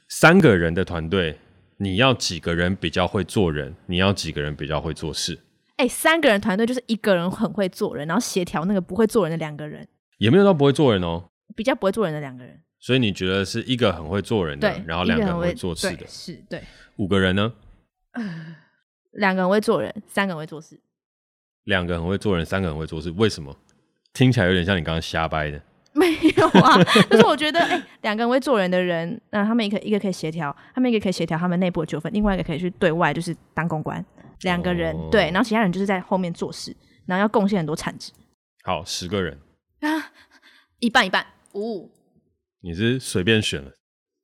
[0.07, 1.37] 三个人的团队
[1.77, 3.75] 你要几个人比较会做人？
[3.87, 5.39] 你要几个人比较会做事？
[5.77, 9.85] 哎、欸，三个人团队就是一个人很会做人，然后协调那个不会做人的两个人，
[10.19, 12.61] 也没有到不会做人哦，比较不会做人的两个人。
[12.79, 16.63] 所以你觉得是一个很会做人的，然后两个人会做事的，是对。
[16.97, 17.51] 五个人呢？
[18.11, 18.55] 呃，
[19.11, 20.79] 两个人会做人，三个人会做事。
[21.63, 23.57] 两个很会做人，三个很会做事，为什么？
[24.13, 25.61] 听起来有点像你刚刚瞎掰的。
[25.95, 34.05] 没有啊， 就是我觉得，哎、欸，两个人会做人的人，那他们一个一个可以协调，他们一个可以协调他们内部的纠纷，另外一个可以去对外，就是当公关。
[34.41, 38.11] 两个人、哦、对，然后其他人就是在后面做事，然后要贡献很多产值。
[38.63, 39.39] 好，十个人
[39.79, 40.11] 啊，
[40.79, 41.91] 一半一半，五五。
[42.61, 43.71] 你是随便选了？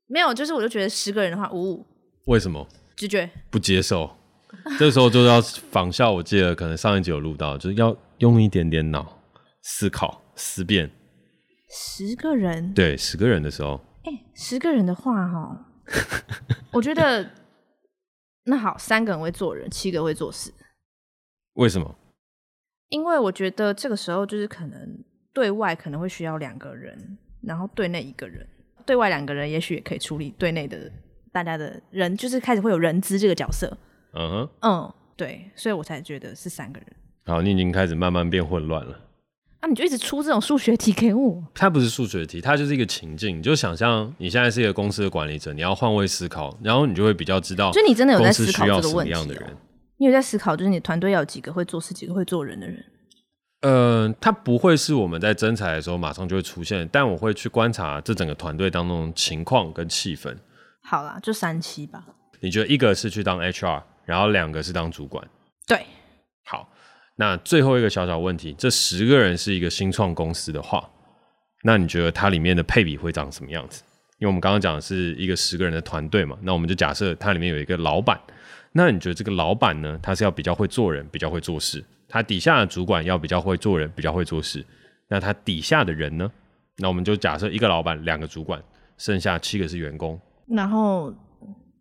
[0.08, 1.86] 没有，就是我就觉得十个人的话，五五。
[2.26, 2.68] 为什么？
[2.98, 4.18] 直觉不接受。
[4.78, 9.18] 这时候就要仿效，我记得可能上一集有录到，就是要用一点点脑
[9.62, 10.92] 思考思辨。
[11.74, 15.66] 十个人，对，十个人的时候，哎、欸，十个人的话，哈，
[16.74, 17.32] 我觉得
[18.44, 20.52] 那好，三个人会做人，七个会做事。
[21.54, 21.96] 为什么？
[22.90, 25.04] 因为我觉得这个时候就是可能
[25.34, 28.46] 对外可能会需要两个人，然后对内一个人，
[28.86, 30.92] 对外两个人也许也可以处理对内的
[31.32, 33.78] 大家的人，就是开始会有人资这个角色。
[34.14, 36.90] 嗯哼，嗯，对，所以我才觉得是三个人。
[37.26, 39.00] 好，你已经开始慢慢变混乱了。
[39.62, 41.43] 啊，你就一直出这种数学题给我？
[41.54, 43.38] 它不是数学题，它就是一个情境。
[43.38, 49.56] 你就想象你现在是一个公司的管理者，你要换位思考，然后你就会比较知道，就你真的有在思考这个问题样的人。
[49.97, 52.84] 你有在思考，就是你团队要有几个会做事，几个会做人的人。
[53.62, 60.36] 呃，他不会是我们在征才的时候马上就会出现，但我会去观察这整个团队当中情况跟气氛。
[60.84, 62.04] 好啦，就三期吧。
[62.39, 63.84] 你觉得一个是去当 HR？
[64.04, 65.26] 然后两个是当主管，
[65.67, 65.86] 对，
[66.43, 66.67] 好，
[67.17, 70.89] 那最后一个小小问题，这十个人是一个新创公司的话，
[71.63, 73.84] 那你觉得它里面的配比会长什么样子？
[74.17, 78.19] 因为我们刚刚讲的是一个十个人的团队嘛，那我们就假设它里面有一个老板，
[78.71, 84.63] 那你觉得这个老板呢，他是要比较会做人，比较会做事，他底下的主管要比较会做人，比较会做事，
[85.08, 86.32] 那他底下的人呢？
[86.78, 88.62] 那我们就假设一个老板，两个主管，
[88.97, 91.13] 剩下七个是员工，然后，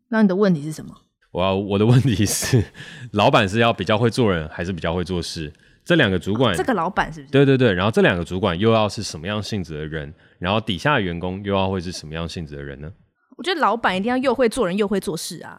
[0.08, 0.94] 那你的问题是什么？
[1.32, 2.64] 我要我的问题是，
[3.12, 5.52] 老板是要比较会做人，还是比较会做事？
[5.84, 7.32] 这两个主管，哦、这个老板是不是？
[7.32, 10.12] 对对对，然后这两个主管又要是什么样性质的人？
[10.38, 12.92] 然后底下的员工又要会是什么样性质的人呢？
[13.36, 15.58] 我觉得老板一定要又会做人又会做事啊！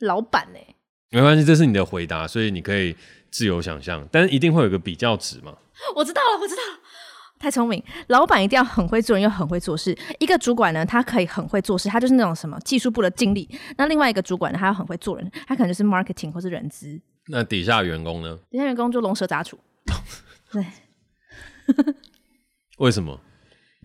[0.00, 0.76] 老板呢、欸？
[1.10, 2.94] 没关系，这是你的回答，所以你可以
[3.30, 5.56] 自由想象，但是一定会有个比较值嘛。
[5.96, 6.81] 我知道了，我知道了。
[7.42, 9.98] 太聪明，老板一定要很会做人又很会做事。
[10.20, 13.50] 一个主管呢，他可以很会做事，他就是那种什么技术部的经理。
[13.76, 17.00] 那另外一个主管呢，他要很会做人，他可能就是 marketing 或是人资。
[17.26, 18.38] 那底下员工呢？
[18.48, 19.58] 底下员工就龙蛇杂处。
[20.52, 20.64] 对。
[22.78, 23.18] 为什么？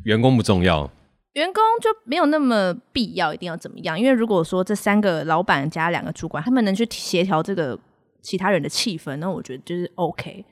[0.03, 0.91] 员工不重要？
[1.33, 3.99] 员工就没有那么必要，一定要怎么样？
[3.99, 7.79] 因为如果说这三个老板加两个主管，他们能去协调这个
[8.21, 10.45] 其他人的气氛，那我觉得就是 OK。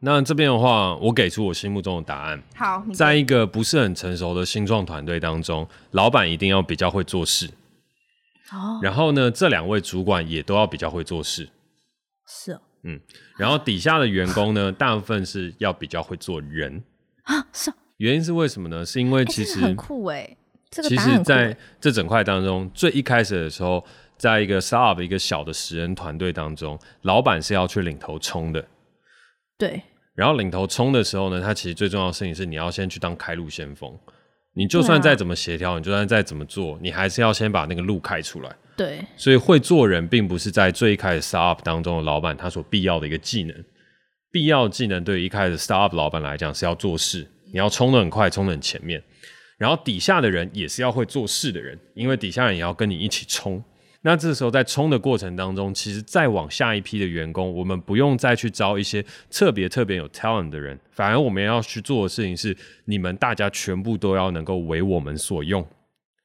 [0.00, 2.40] 那这边的话，我给出我心目中的答案。
[2.54, 7.48] 好，在一个不是很成熟的新创团队当中，老板一定要比较会做事。
[8.52, 8.78] 哦。
[8.80, 11.48] 然后呢，这两位主管也都要比较会做事。
[12.28, 12.60] 是哦。
[12.84, 13.00] 嗯。
[13.36, 16.80] 然后底下的员工呢，大部分是要比较会做人。
[17.24, 17.72] 啊，是。
[17.96, 18.86] 原因是为什么呢？
[18.86, 20.36] 是因为其实、欸、很酷哎，
[20.70, 23.84] 这个其实在这整块当中，最一开始的时候，
[24.16, 28.64] 在一个 startup 一个小的十人团队当中，老板是要去领头冲的。
[29.58, 29.82] 对，
[30.14, 33.92] 然后领头冲的时候呢，他其实最重要的事情是你要先去当开路先锋。
[34.54, 38.56] 你就算再怎么协调，啊、你就算再怎么做，你还是要先把那个路开出来。
[38.76, 43.64] 对，所以会做人并不是在最一开始 startup 当中的老板他所必要的一个技能。
[44.32, 49.02] 必要技能对于一开始 startup 老板来讲是要做事，你要冲的很快，冲的很前面。
[49.58, 53.62] 然后底下的人也是要会做事的人，因为底下人也要跟你一起冲。
[54.02, 65.66] 那这时候在冲的过程当中，其实再往下一批的员工，我们不用再去招一些特别特别有 talent 的人，反而我们要去做的事情是，你们大家全部都要能够为我们所用。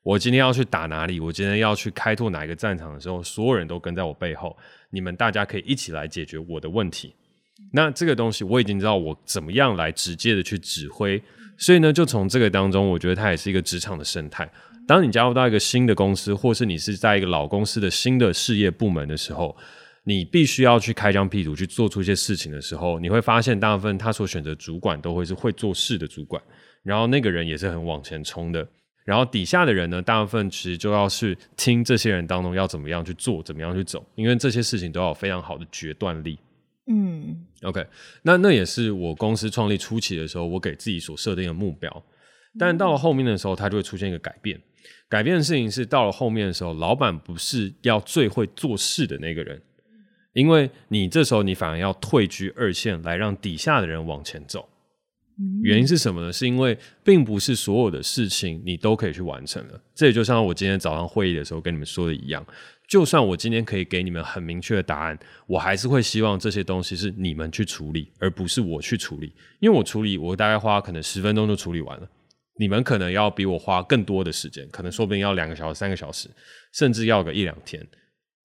[0.04, 4.56] 我今天要去打哪里，我今天要去开拓哪一个战场的时候，所有人都跟在我背后，
[4.92, 7.16] 你们大家可以一起来解决我的问题。
[7.72, 11.22] 那这个东西我已经知道我怎么样来直接的去指挥，
[11.58, 14.48] 所以呢，就从这个当中，我觉得它也是一个职场的生态。
[14.88, 19.56] 当你加入到一个新的公司，或是你是在一个老公司的新的事业部门的时候，
[20.04, 26.42] 你必须要去开疆辟土去做出一些事情的时候，你会发现大部分他所选择主管都会是会做事的主管，
[26.84, 28.68] 然后那个人也是很往前冲的，
[29.06, 36.38] 然后底下的人呢，大部分其实就要去听这些人当中要怎么样去做，怎么样去走，因为这些事情都要有非常好的决断力。
[36.88, 37.86] 嗯，OK，
[38.24, 42.04] 那那也是我公司创立初期的时候，我给自己所设定的目标。
[42.60, 44.62] 但到了后面的时候，它就会出现一个改变。
[45.14, 49.62] 改变的事情是到了后面的时候，老板不是要最会做事的那个人，
[50.34, 54.68] 因为你这时候你反而要退居二线，来让底下的人往前走。
[55.62, 56.34] 原因是什么呢？
[56.34, 59.80] 是因为并不是所有的事情你都可以去完成了。
[59.94, 62.44] 这也就像我今天早上会议的时候跟你们说的一样，
[62.88, 69.32] 就算我今天可以给你们很明确的答案，我还是会希望这些东西是你们去处理，而不是我去处理。
[69.60, 72.10] 因为我处理，我大概花可能十分钟就处理完了，
[72.60, 76.30] 你们可能要比我花更多的时间，可能说不定要两个小时、三个小时，
[76.74, 77.86] 甚至要个一两天，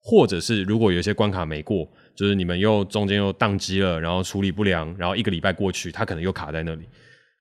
[0.01, 1.89] 或者是如果有些关卡没过。
[2.15, 6.85] 就是你们又中间又宕机了，然后处理不良，然后一个礼拜过去，它可能又卡在那里。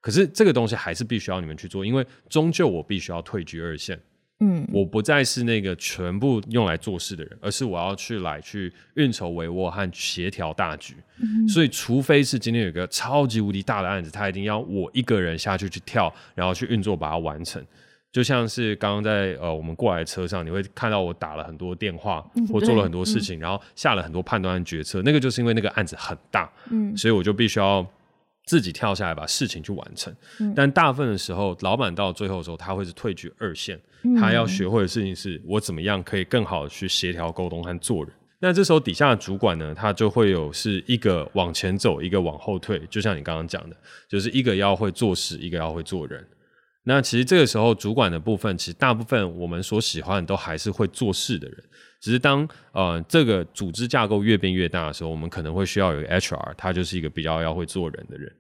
[0.01, 4.01] 可是这个东西还是必须要你们去做，因为终究我必须要退居二线。
[4.41, 10.95] 嗯，我不再是那个全部用来做事的人，而是我要去来去运筹帷幄和协调大局。
[11.21, 17.65] 嗯，所以，除非是今天有一个超级无敌大的案子，他一定要我一个人下去去跳，然后去运作把它完成。
[18.11, 25.03] 就像是刚刚在呃我们过来的车上，你会看到我打了很多电话，或做了很多事情，嗯、然后下了很多判断和决策。
[25.03, 27.87] 那个就是因为那个案子很大，嗯，所以我就必须要
[28.47, 30.15] 自己跳下来把事情去完成。
[30.41, 33.83] 嗯、但大部分的时候，老板到最后的时候，他会是退居二线，嗯、
[34.19, 38.13] 他要学会的事情是我怎么样可以更好的去协调沟通和做人。
[38.41, 42.81] 那这时候底下的主管呢，他就会有是一个往前走，一个往后退。
[42.89, 43.77] 就像你刚刚讲的，
[44.09, 46.25] 就是一个要会做事，一个要会做人。
[46.85, 51.59] 那其实这个时候，主管的部分，其实大部分我们所喜欢的都还是会做事的人。
[52.01, 58.33] 只是当呃这个组织架构越变越大的时候，我们可能会需要有一个 HR，他就是一个比较要会做人的人。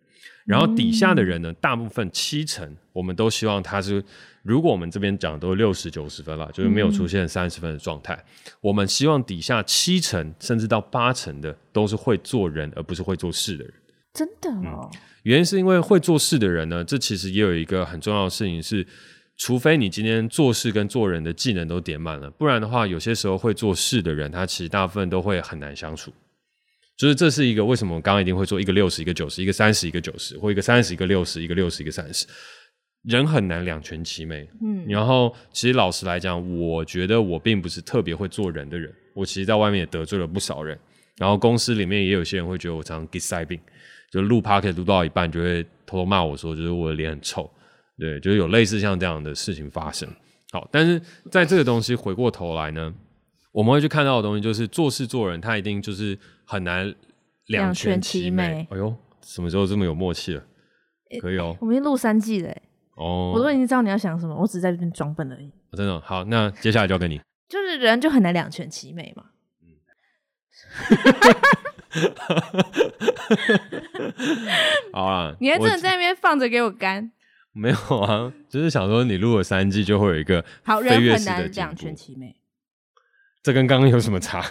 [0.46, 4.02] 然后底下的人呢，大部分七成，我们都希望他是，
[4.48, 8.14] 如果我们这边讲都六十九十分了，就是没有出现三十分的状态。
[8.14, 13.74] 嗯、我们希望底下七成甚至到八成的都是会做人，而不是会做事的人。
[14.14, 14.90] 真的哦。
[14.92, 18.86] 嗯原因是因为会做事的人呢，这其实也有一个很重要的事情是，
[19.36, 26.10] 除非你今天做事跟做人的技能都点满了，不然的话，有些时候会做事的人，他其实大部分都会很难相处。
[26.96, 32.24] 就是这是一个为什么我刚刚一定会做一个六十，一个九十，一个三十，一个九十，或一个三十，一个六十，一个六十，一个三十，
[33.04, 34.48] 人很难两全其美。
[34.62, 40.78] 嗯，然后其实老实来讲，我觉得我并不是特别会做人的人，我其实在外面也得罪了不少人，
[41.16, 43.58] 然后公司里面也有些人会觉得我常常 get 塞病。
[44.10, 47.50] 就录 Podcast 录到一半，就会偷偷骂我说，就是我的脸很臭，
[47.98, 50.08] 对，就是有类似像这样的事情发生。
[50.50, 50.98] 好，但是
[51.30, 52.94] 在这个东西回过头来呢，
[53.52, 56.90] 我们会去看到的东西，就是做事做人，他一定就是很难
[57.48, 58.46] 两全其美。
[58.46, 60.42] 其美哎呦，什么时候这么有默契了？
[61.20, 62.56] 可以哦，我们已经录三季了。
[62.98, 65.46] 哦，我都已经知道你要想什么，我只是在这边装笨而已。
[65.70, 67.20] 哦、真的好，那接下来交给你。
[67.48, 69.24] 就是人就很难两全其美嘛。
[69.62, 69.68] 嗯。
[74.92, 75.34] 好啊！
[75.40, 77.10] 你还真的在那边放着给我干？
[77.52, 82.36] 没有啊，就是想说你录了三季就会有一个好人很难两全其美。
[83.42, 84.44] 这跟刚刚有什么差？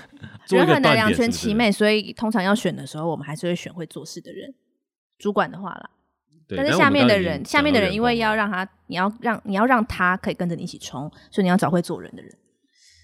[0.49, 4.55] 人很难两全其美，所以通常要选的时候，我们还是会选会做事的人。
[5.19, 5.96] 主管的话啦，对
[6.55, 12.31] 但是下面的人，下面的人因为要让他，你要让你要让他可以跟着你一起冲，所以你要找会做人的人。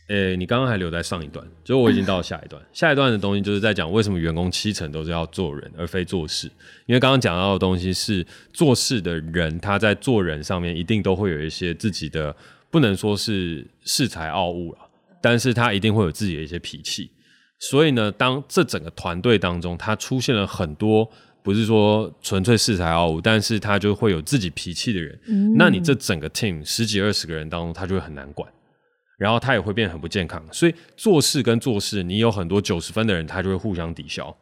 [0.09, 2.61] 诶、欸，你刚刚还留在上一段，就我已经到了下一段。
[2.73, 6.45] 下一段的东西就是在讲为什么员工七成都是要做人而非做事。
[6.85, 12.35] 因为刚刚讲到的东西是做事的人，他在做人上面一定都会有一些自己的，
[12.69, 14.79] 不能说是恃才傲物了，
[15.21, 17.09] 但是他一定会有自己的一些脾气。
[17.59, 21.09] 所以呢，当这整个团队当中，他出现了很多
[21.43, 28.51] 不是说纯粹恃才傲物，但是他就会有自己脾气的人，嗯、那你这整个 team 十几二十个人当中，他就会很难管。
[29.19, 34.35] 然后他也会变得很不健康，所以做事跟做事，你有很多九十分的人，他就会互相抵消。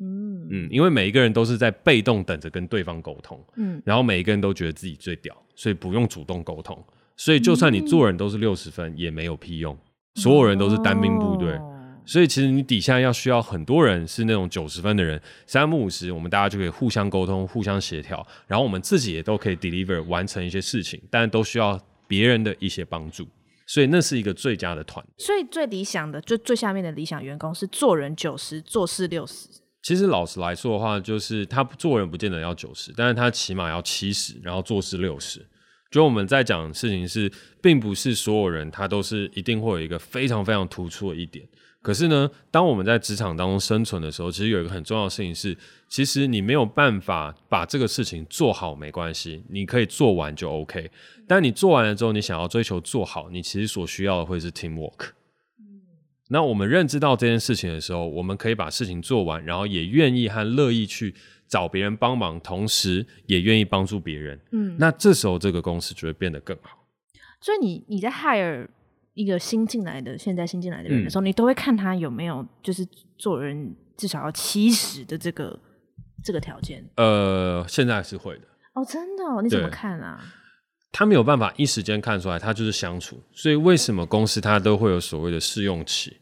[0.00, 6.78] 嗯嗯，因为每一个人都是在被动等着跟对方沟通，嗯，然后每一个人都觉得自己最屌，所以不用主动沟通。
[7.16, 9.76] 所以就算你做人都是六十分，嗯、也没有屁用。
[10.16, 11.73] 所有人都是单兵部队，哦、
[12.06, 23.26] 所以其实你底下要需要很多人是那种九十分的人，三不五十，我们大家就可以互相沟通、互相协调，然后我们自己也都可以 deliver 完成一些事情，但都需要别人的一些帮助。
[23.66, 25.24] 所以那是一个最佳的团队。
[25.24, 29.48] 所以最理想的，就最下面的理想员工是做人九十，做事六十。
[29.82, 35.46] 其实老实来说的话，就是他做人不见得要九十，但是他起码要七十，然后做事六十。
[35.90, 37.30] 就我们在讲的事情是，
[37.62, 41.46] 并不是所有人他都是一定会有一个非常非常突出的一点。
[41.84, 45.54] 可是呢，当我们在职场当中生存的时候，其实有一个很重要的事情是，
[45.86, 50.90] 其实你没有办法把这个事情做好没关系，你可以做完就 OK。
[51.28, 55.10] 但你做完了之后，你想要追求做好，你其实所需要的会是 teamwork。
[56.30, 61.14] 那我们认知到这件事情的时候，我们可以把事情做完，然后也愿意和乐意去
[61.46, 64.40] 找别人帮忙，同时也愿意帮助别人。
[64.52, 66.86] 嗯，那这时候这个公司就会变得更好。
[67.42, 68.66] 所以你你在 hire
[69.14, 72.86] 一个新进来的、现在新进来的人的时候，嗯、你都会看他有没有就是
[73.16, 75.58] 做人至少要七十的这个
[76.22, 76.84] 这个条件。
[76.96, 78.42] 呃，现在是会的。
[78.74, 79.24] 哦，真的？
[79.24, 79.40] 哦？
[79.40, 80.20] 你怎么看啊？
[80.90, 83.20] 他没有办法一时间看出来，他就是相处。
[83.32, 86.16] 所以为什么公司他都会有所谓的试用期？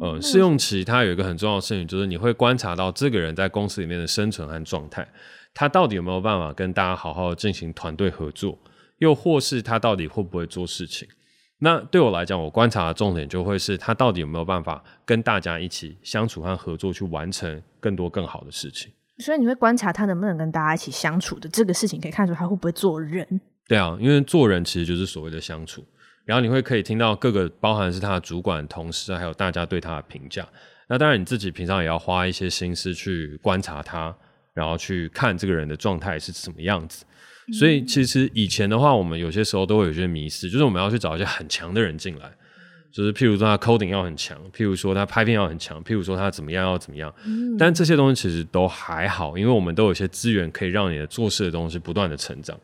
[0.00, 5.06] 哦，呃，试用期它有一个很重要的事情，就是你会观察到这个人在公司里面的生存和状态，
[5.54, 8.58] 他到底有没有办法跟大家好好的进行团队合作，
[8.98, 11.06] 又或是他到底会不会做事情。
[11.64, 18.92] 那对我来讲，我观察的重点就会是他到底有没有办法跟大家一起相处和合作，去完成更多更好的事情。
[19.18, 23.40] 所以你会观察他能不能跟大家一起相处的这个事情，可以看出他会不会做人。
[23.68, 25.84] 对啊，因为做人其实就是所谓的相处。
[26.24, 30.44] 然后你会可以听到各个包含是他的主管、同事，还有大家对他的评价。
[30.88, 34.12] 那当然你自己平常也要花一些心思去观察他，
[34.52, 37.04] 然后去看这个人的状态是什么样子。
[37.50, 42.30] 所以其实以前的话，我们有些时候都会有些迷失，就是我们要去找一些很强的人进来，
[42.92, 47.12] 就是譬如说他 coding 要很强，譬如说他拍片要很强，譬如说他怎么样要怎么样。
[47.58, 52.58] 但这些东西其实都还好，因为我们都有一些资源可以让你的做事的东西不断的成长。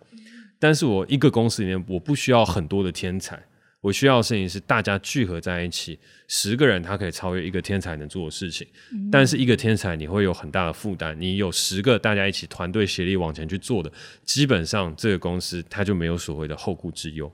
[0.59, 3.41] 但是我一个公司里面，我不需要很多的天才。
[3.81, 8.67] 我需要的事情是大家聚合在一起，十个人他可以超越一个天才能做的事情。
[8.93, 13.93] 嗯、但是一个天才你会有很大的负担，你有十个大家一起团队协力往前去做的，
[14.25, 17.33] 基本上这个公司它就没有所谓的后顾之忧。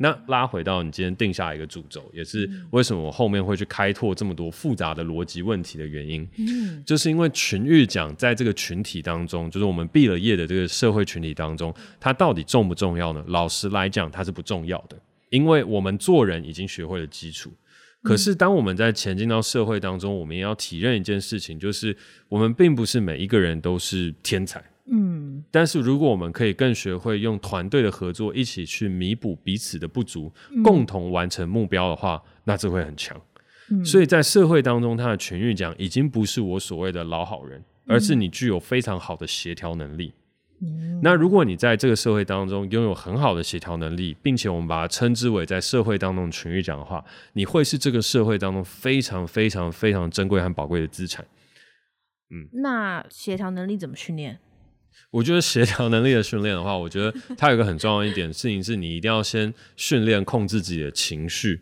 [0.00, 13.24] 那拉回到你今天定下一个主轴，也是为什么我后面会去开拓这么多复杂的逻辑问题的原因，嗯、就是因为群域讲在这个群体当中，就是我们毕了业的这个社会群体当中，它到底重不重要呢？
[13.26, 14.96] 老实来讲，它是不重要的。
[15.30, 17.52] 因为我们做人已经学会了基础，
[18.02, 21.96] 可是当我们在前进到社会当中，我们也要体认一件事情，就是
[22.28, 24.62] 我们并不是每一个人都是天才。
[24.90, 30.32] 嗯，但是如果我们可以更学会用团队的合作，一起去弥补彼此的不足，
[30.64, 33.20] 共同完成目标的话，那这会很强。
[33.84, 40.14] 所以在社会当中，他的群域奖已经不是我所谓的老好人，而是你具有非常好的协调能力。
[41.02, 47.04] 那如果你在这个社会当中拥有很好的协调能力，并且我们把它称之为在社会当中群域讲的话，
[47.34, 51.24] 你会是这个社会当中非常非常非常珍贵和宝贵的资产。
[52.30, 54.40] 嗯，那协调能力怎么训练？
[55.12, 61.60] 我觉得协调能力的训练的话，我觉得它有一个很重要一点事情是，你一定要先训练控制自己的情绪。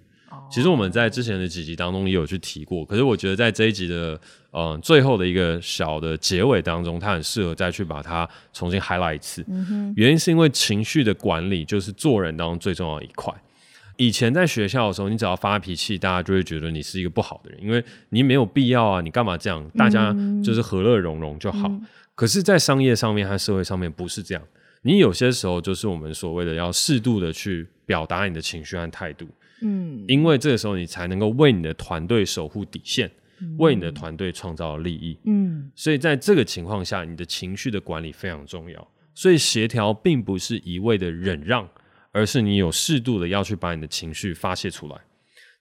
[0.51, 4.21] 其实我们在之前的几集当中也有去提过，可是我觉得在这一集的
[4.53, 9.45] 嗯最后的一个小的结尾当中，它很适合再去把它重新 highlight 一次。
[9.49, 9.93] 嗯。
[9.97, 13.33] 原因是因为情绪的管理就是做人当中最重要的一块。
[13.97, 19.67] 以前在学校的时候，你只要发脾气，大家就会觉得你是一个不好的人，因为你没有必要啊，你干嘛这样？
[19.71, 20.15] 大家
[20.45, 21.67] 就是和乐融融就好。
[21.69, 21.87] 嗯。
[22.15, 24.43] 可是，在商业上面和社会上面不是这样，
[24.83, 29.27] 你有些时候就是我们所谓的要适度的去表达你的情绪和态度。
[29.63, 35.19] 嗯，因为这个时候你才能够为你的团队守护底线，嗯、为你的团队创造利益。
[35.25, 38.89] 嗯，所以在这个情况下，你的情绪的管理非常重要。
[39.15, 41.67] 所以协调并不是一味的忍让，
[42.13, 44.97] 而是你有适度的要去把你的情绪发泄出来。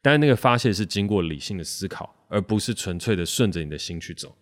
[0.01, 4.35] 但是那个发泄是经过理性的思考，而不是纯粹的顺着你的心去走。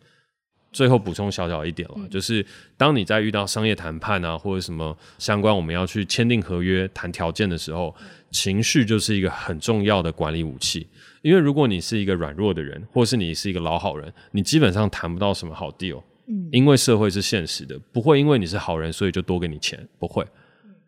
[0.74, 2.46] 最后补充小小一点了，嗯、就是
[2.76, 7.96] 当你在遇到商业谈判啊，或者什么相关我们要去签订合约、谈条件的时候，
[8.32, 10.88] 情绪就是一个很重要的管理武器。
[11.22, 16.02] 因为如果你是一个软弱的人，或是你是一个老好人，你基本上谈不到什么好 deal。
[16.26, 20.26] 嗯，因为社会是现实的，不会因为你是好人，所以就多给你钱，不会。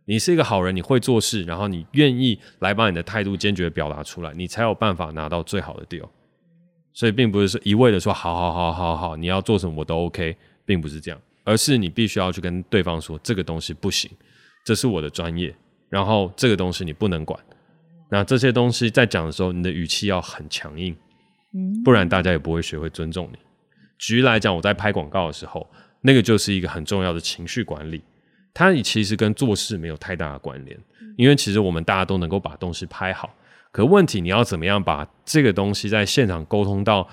[0.05, 6.07] 你是一个好人，你会做事，然后你愿意来把你的态度坚决表达出来，你才有办法拿到最好的 deal。
[6.95, 10.35] 所以并不是说一味的说好好好好好，你要做什么我都 OK，
[10.65, 14.09] 并不是这样，而是你必须要去跟对方说这个东西不行，
[14.65, 15.53] 这是我的专业，
[15.89, 17.37] 然后这个东西你不能管。
[18.09, 20.95] 那这些东西在讲的时候，你的语气要很强硬，
[21.83, 23.37] 不然大家也不会学会尊重你。
[23.97, 25.69] 举例来讲，我在拍广告的时候，
[25.99, 28.01] 那个就是一个很重要的情绪管理，
[28.53, 30.79] 它其实跟做事没有太大的关联，
[31.17, 33.29] 因为其实我们大家都能够把东西拍好。
[33.75, 37.05] 可问题，你要怎么样把这个东西在现场沟通到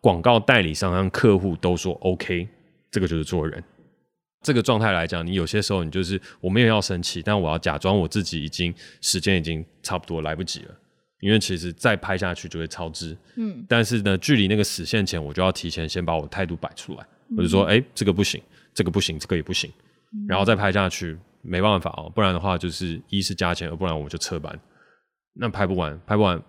[0.00, 2.48] 广告代理商让客户都说 OK，
[2.90, 3.62] 这个就是做人。
[4.42, 10.74] 这个状态来讲，你有些时候你就是我没有要生气，但我要假装我自己已经时间已经差不多来不及了，
[11.20, 13.16] 因为其实再拍下去就会超支。
[13.36, 17.06] 嗯，但是呢，距离那个死线前，我就要提前先把我态度摆出来，
[17.36, 18.42] 我就说，哎，这个不行，
[18.74, 19.70] 这个不行，这个也不行，
[20.26, 24.58] 然后再拍下去，没办法哦，不然的话就是一是加钱，而不然我们就撤班。
[25.38, 26.42] 那拍不完，拍不完，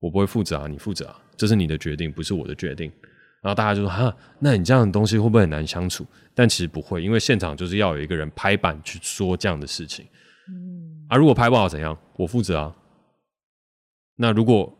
[0.00, 2.90] 我不会负责啊，你负责啊，这是你的决定，不是我的决定。
[3.42, 6.06] 然后大家就说哈，那你这样的东西会不会很难相处？
[6.34, 10.06] 但其实不会，因为现场就是要有一个人拍板去说这样的事情。
[10.48, 11.96] 嗯，啊，如果拍不好怎样？
[12.16, 12.74] 我负责啊。
[14.16, 14.76] 那如果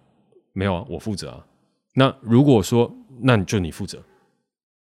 [0.55, 1.47] 没有啊，我负责啊。
[1.95, 4.03] 那如果说，那你就你负责，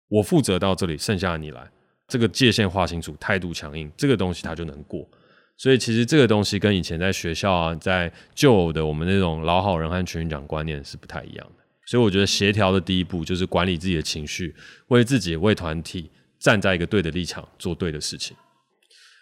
[0.08, 1.70] 我负责到这里，剩下的你来，
[2.08, 5.08] 这个界限划清楚，态度强硬，这个东西它就能过。
[5.56, 11.64] 所以其实这个东西跟以前在学校啊，在旧的我们那种老好人和群长观念是不太一样的。
[11.86, 14.54] 所以我觉得协调的第一步就是管理自己的情绪，
[14.88, 18.36] 为自己为团体站在一个对的立场，做对的事情。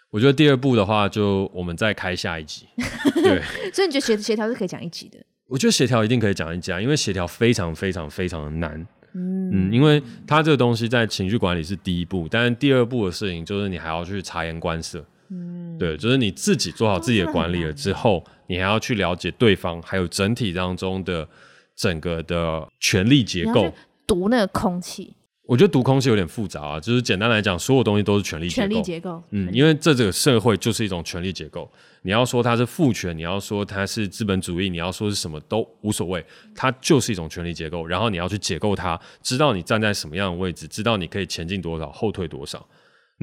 [0.09, 2.67] 我觉得第二步的话，就我们再开下一集。
[3.21, 5.17] 对，所以你觉得协协调是可以讲一集的？
[5.47, 8.87] 我觉得协调一定可以讲一集啊，因为协调非常非常非常的难。
[9.13, 15.05] 嗯，嗯，因为它这个东西在情绪管理是第一步，但是第二步的事情就是你还要去察言观色。
[15.33, 21.27] 嗯，对，就是你自己做好自己的管理了之后，你还要去了解对方，还有整体当中的
[21.75, 23.73] 整个的权力结构，
[24.05, 25.15] 读那个空气。
[25.45, 28.61] 我觉得读空气有点复杂啊，就是简单来讲，所有东西都是权力结构。
[28.61, 31.69] 权力结构，嗯，因为这这个社会就是一种权力结构。
[32.03, 36.25] 你要说它是父权，你要说它是资本主义，你要说是什么都无所谓，
[36.55, 37.85] 它就是一种权力结构。
[37.85, 42.65] 然后你要去解构它，知道你站在什么样的位置，知道你可以前进多少，后退多少。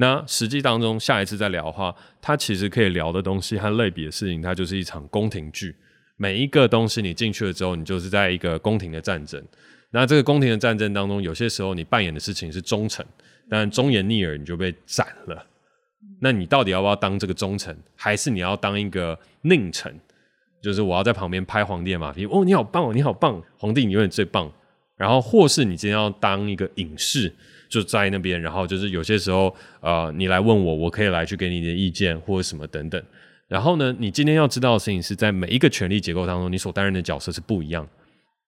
[0.01, 5.75] 那实际当中，下一次再聊的话，它其实可以聊的东西和类比的事情，它就是一场宫廷剧。
[6.17, 9.39] 每一个东西你进去了之后，你就是在一个宫廷的战争。
[9.91, 13.05] 那这个宫廷的战争当中，有些时候你扮演的事情是忠臣，
[13.47, 15.45] 但忠言逆耳你就被斩了。
[16.19, 19.93] 那你到底要不要当这个忠臣，还是你要当一个佞臣？
[20.63, 24.51] 就是我要在旁边拍皇帝的马屁，哦，你好棒哦，你好棒，皇帝你永远最棒。
[24.97, 27.31] 然后或是你今天要当一个隐士，
[27.71, 33.01] 就在那边，然后就是有些时候，呃，你来问我，我可以来去给你的意见或者什么等等。
[33.47, 37.87] 然后呢，你今天要知道的事情是在每一个权力结构当中，你所担任的角色是不一样。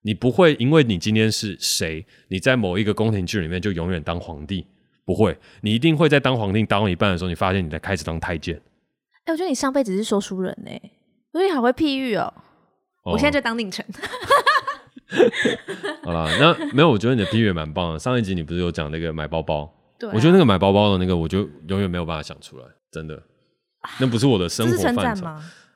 [0.01, 4.65] 你不会因为你今天是谁，你在某一个宫廷剧里面就永远当皇帝，
[5.05, 8.55] 不会，你一定会在当皇帝当到一半的时候，你发现你在开始当太监。
[8.55, 10.71] 哎、欸，我觉得你上辈子是说书人呢，
[11.31, 12.33] 我觉得你好会譬喻哦。
[13.03, 13.85] 哦我现在就当令臣。
[16.03, 17.99] 好啦，那没有，我觉得你的比喻也蛮棒的。
[17.99, 19.71] 上一集你不是有讲那个买包包？
[19.99, 23.21] 对、啊，我觉得那个买包包的那个，我就永远没有办法想出来，真的，
[23.99, 25.25] 那不是我的生活范畴。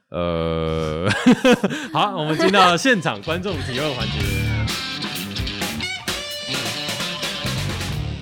[0.09, 1.07] 呃，
[1.91, 4.46] 好，我们进到现场观众提问环节。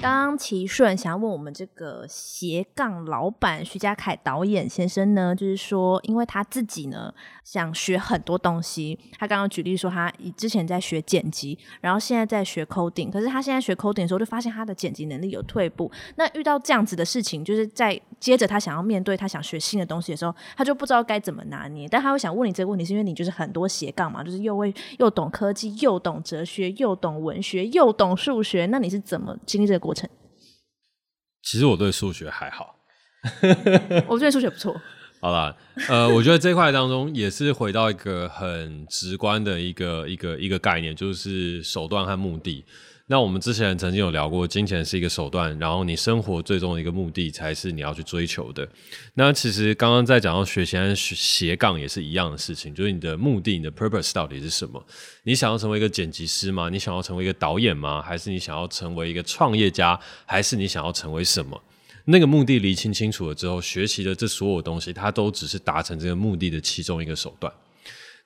[0.05, 7.11] 刚齐顺想要问我们这个斜杠老板徐嘉凯导演先生呢，就是说，因为他自己呢
[7.43, 15.91] 想学很多东西，他刚刚举例说他以之前在学剪辑，然后现在在学 coding，可是他现在学 coding 的时候就发现他的剪辑能力有退步。
[16.17, 21.87] 那遇到这样子的事情，就是在接着他想要面对他想学新的东西的时候，他就不知道该怎么拿捏。
[21.87, 30.09] 但他会想问你这个问题，是因为你就是很多斜杠嘛，就是又会又懂科技，又懂哲学，又懂文学，又懂数学，那你是怎么经历这个过程？
[31.41, 32.75] 其实我对数学还好，
[34.07, 34.79] 我觉得数学不错。
[35.21, 35.55] 好啦，
[35.87, 42.65] 呃，我觉得这块当中也是回到一个很直观的一个一个一个概念，就是手段和目的。
[43.07, 48.67] 那我们之前曾经有聊过，金钱是一个手段，然后你生活最终的一个目的才是你要去追求的。
[49.13, 54.83] 那其实刚刚在讲到学习和斜杠也是一样的事情，就是你的目的、你的 purpose 到底是什么？
[55.21, 56.67] 你想要成为一个剪辑师吗？
[56.69, 58.01] 你想要成为一个导演吗？
[58.01, 59.99] 还是你想要成为一个创业家？
[60.25, 61.61] 还是你想要成为什么？
[62.05, 67.53] 那个目的厘清清楚了之后，学习的这所有东西，它都只是达成这个目的的其中一个手段。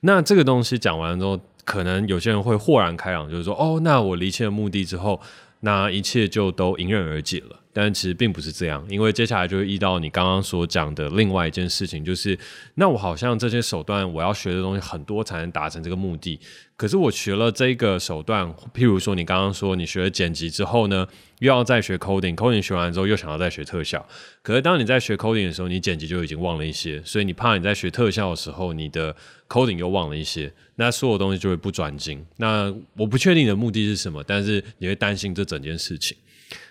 [0.01, 1.37] 那这个东西讲完之后，
[1.69, 5.21] 可能有些人会豁然开朗，就是说，哦，那我离弃了目的之后，
[5.59, 7.58] 那一切就都迎刃而解了。
[7.71, 12.37] 但其实并不是这样，因为接下来就会遇到你刚刚所讲的另外一件事情，就是
[12.75, 16.39] 那我好像这些手段我要学的东西很多才能达成这个目的。
[16.75, 21.05] 可是我学了这个手段，譬如说你刚刚说你学了剪辑之后呢，
[21.39, 24.03] 又要再学 coding，coding 学完之后又想要再学特效。
[24.41, 29.15] 可是当你在学 coding 的时候，你剪辑就已经忘了一些，所以你怕你在学特效的时候，你的
[29.47, 32.25] coding 又忘了一些，那所有东西就会不专精。
[32.37, 36.17] 那我不确定你的目的是什么，但是你会担心这整件事情。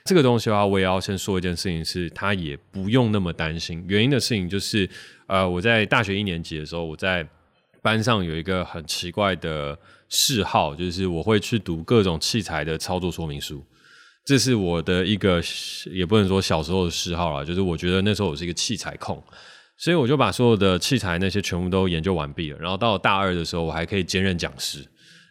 [0.09, 3.84] 这个东西的话，我也要先说一件事情，是他也不用那么担心。
[3.86, 4.88] 原因的事情就是，
[5.26, 7.28] 呃，我在大学一年级的时候，我在
[7.82, 9.78] 班上有一个很奇怪的。
[10.11, 13.62] 嗜好就是我会去读各种器材的操作说明书，
[14.24, 15.38] 这是我的一个
[15.92, 19.22] 也不能说小时候的嗜好啦，就是我觉得那时候我是一个器材控，
[19.76, 22.59] 所以我就把所有的器材那些全部都研究完毕了。
[22.59, 24.82] 然后到大二的时候，我还可以兼任讲师，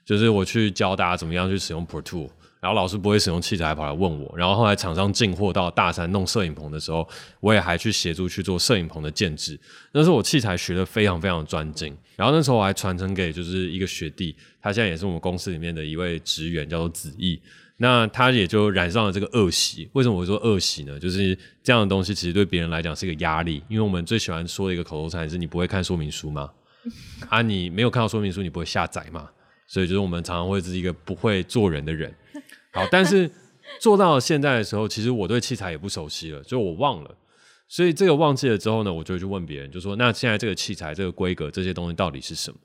[0.06, 2.30] 就是我去教大家怎么样去使用 Pro Tool。
[2.60, 4.34] 然后老师不会使用器材，跑来问我。
[4.38, 7.08] 然后后来厂商进货到大山弄摄影棚的时候，
[7.40, 9.60] 我也还去协助去做摄影棚的建置。
[9.92, 11.96] 那时候我器材学的非常非常专精。
[12.16, 17.40] 然后那时候我还传承给就是一个学弟，他现在也是我们公司里面的一位职员，叫做子毅。
[17.80, 19.88] 那他也就染上了这个恶习。
[19.94, 21.00] 为什么我会说恶习呢？
[21.00, 26.50] 就是这样的东西其实对别人来讲是一个压力，因为我们最喜欢说的一个口头禅是：你不会看说明书吗？
[27.30, 29.30] 啊，你没有看到说明书，你不会下载吗？
[29.68, 32.12] 所以就是我们常常会是一个不会做人的人。
[32.72, 33.30] 好，但是
[33.80, 37.16] 做到现在的时候，其实我对器材也不熟悉了，就我忘了。
[37.68, 42.58] 所以这个忘记了之后呢，我就去问别人，就说：那现在这个器材、这个规格、这些东西到底是什么？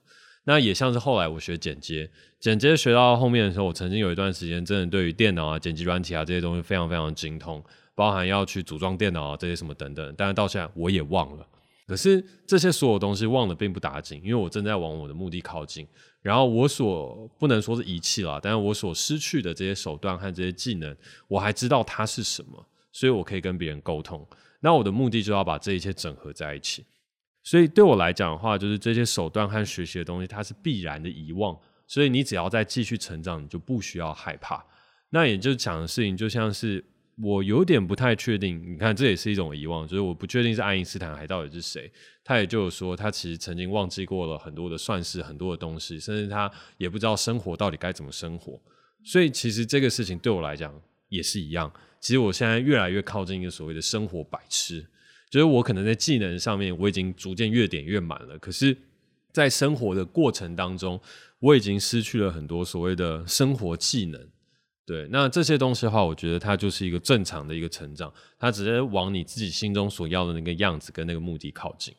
[0.45, 7.63] 那也像是后来我学剪接，剪接学到后面的时候，我曾经有一段时间真的对于电脑啊、剪辑软体啊这些东西非常非常精通，
[7.95, 10.15] 包含要去组装电脑啊这些什么等等。
[10.17, 11.47] 但是到现在我也忘了。
[11.87, 15.87] 可是这些所有东西忘了并不打紧，因为我正在往我的目的靠近。
[16.23, 20.97] 然后我所不能说是遗弃了，但是我所失去的这些手段和这些技能，
[21.29, 24.27] 我还知道它是什么，所以我可以跟别人沟通。
[24.61, 26.87] 那我的目的就要把这一切整合在一起。
[27.43, 31.59] 所以对我来讲的话，就是这些手段和学习的东西，它是必然的遗忘。
[31.89, 34.65] 所以你只要再继续成长，你就不需要害怕。
[35.11, 36.85] 那也就讲的事情，就像是。
[37.23, 41.89] 我有点不太确定，你看，这也是一种遗忘，就是我不确定是爱因斯坦还到底是谁。
[42.25, 48.61] 他也就是说，他其实曾经忘记过了很多的算式，很多的东西，甚至他也不知道生活到底该怎么生活。
[49.05, 50.75] 所以，其实这个事情对我来讲
[51.09, 51.73] 也是一样。
[52.01, 54.85] 其实我现在越来越靠近一个所谓的生活白痴，
[55.31, 58.77] 就是我可能在技能上面我已经逐渐越点越满了，可是，
[59.33, 61.01] 在生活的过程当中，
[61.39, 64.29] 我已经失去了很多所谓的生活技能。
[64.85, 71.95] 对，那这些东西的话，我觉得它就是一个正常的一个成长，它只是往你自己心中所要的那个样子跟那个目的靠近。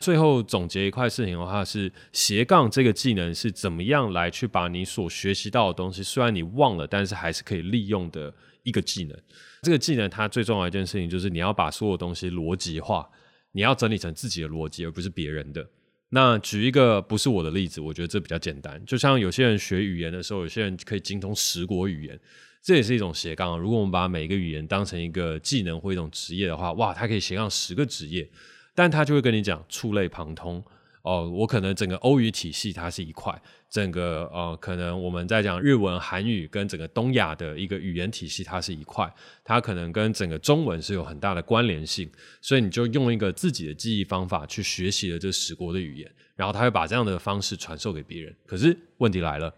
[0.00, 8.32] 最后总结一块事情的话，是斜杠这个技能是怎么样来去把你所学习到的东西，虽然你忘了，但是还是可以利用的
[8.62, 9.18] 一个技能。
[9.62, 13.10] 这个技能它最重要一件事情就是你要把所有东西逻辑化，
[13.50, 15.68] 你要整理成自己的逻辑，而不是别人的。
[16.10, 18.82] 那举一个不是我的例子，我觉得这比较简单。
[18.86, 22.18] 就像有些人学语言的时候，有些人可以精通十国语言，
[22.62, 23.58] 这也是一种斜杠。
[23.58, 28.28] 如果我们把每一个语言当成一个技能或一种职业的话，哇，他可以斜杠十个职业，
[28.74, 30.64] 但他就会跟你讲触类旁通。
[31.08, 33.34] 哦，我可能整个欧语体系它是一块，
[33.70, 39.10] 整个呃，可能我们在讲日文、韩语跟整个东亚的一个语言体系它是一块，
[39.42, 42.10] 它可能跟整个中文是有很大的关联性，
[42.42, 48.36] 所以你就用一个自己的记忆方法去学习了这十国的语言，然后他会把这样的方式传授给别人。
[48.44, 49.50] 可是问题来了，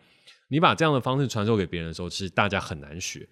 [0.46, 3.28] 你把这样的方式传授给别人的时候，其实大家很难学，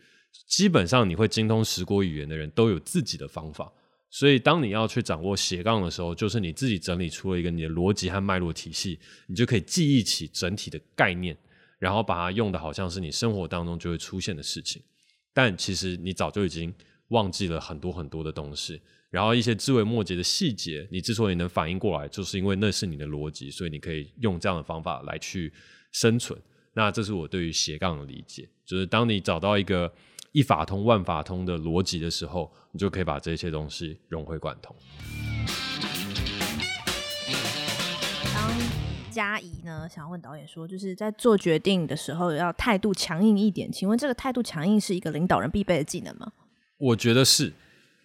[0.48, 3.72] 基本上你会精通十国语言的人都有自己的方法。
[4.10, 11.36] 所以，当你要去掌握斜杠的时候，就是你自己整理出了一个你的逻辑和脉络体系，你就可以记忆起整体的概念，
[11.78, 14.82] 然后把它用的好像是你生活当中就会出现的事情。
[15.34, 16.72] 但其实你早就已经
[17.08, 18.80] 忘记了很多很多的东西，
[19.10, 25.52] 然后一些枝微末节的细节，你之所以能反应过来，就是因为那是你的逻辑，所以你可以用这样的方法来去
[25.92, 26.40] 生存。
[26.72, 29.92] 那这是我对于斜杠的理解，就是当你找到一个。
[30.38, 34.72] 一法通万法通的逻辑的时候，你就可以把这些东西融会贯通。
[38.32, 38.48] 当
[39.10, 43.72] 佳宜呢，想要问导演说，就是在做决定的时候要态度强硬一点。
[43.72, 46.30] 请问这个态度强硬是一个领导人必备的技能吗？
[46.76, 47.52] 我觉得是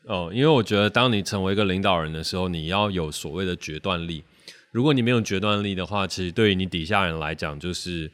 [0.07, 4.23] 哦，因为我觉得当你成为一个领导人的时候，你要有所谓的决断力。
[4.71, 8.09] 如果你没有决断力的话，其实对于你底下人来讲，就是。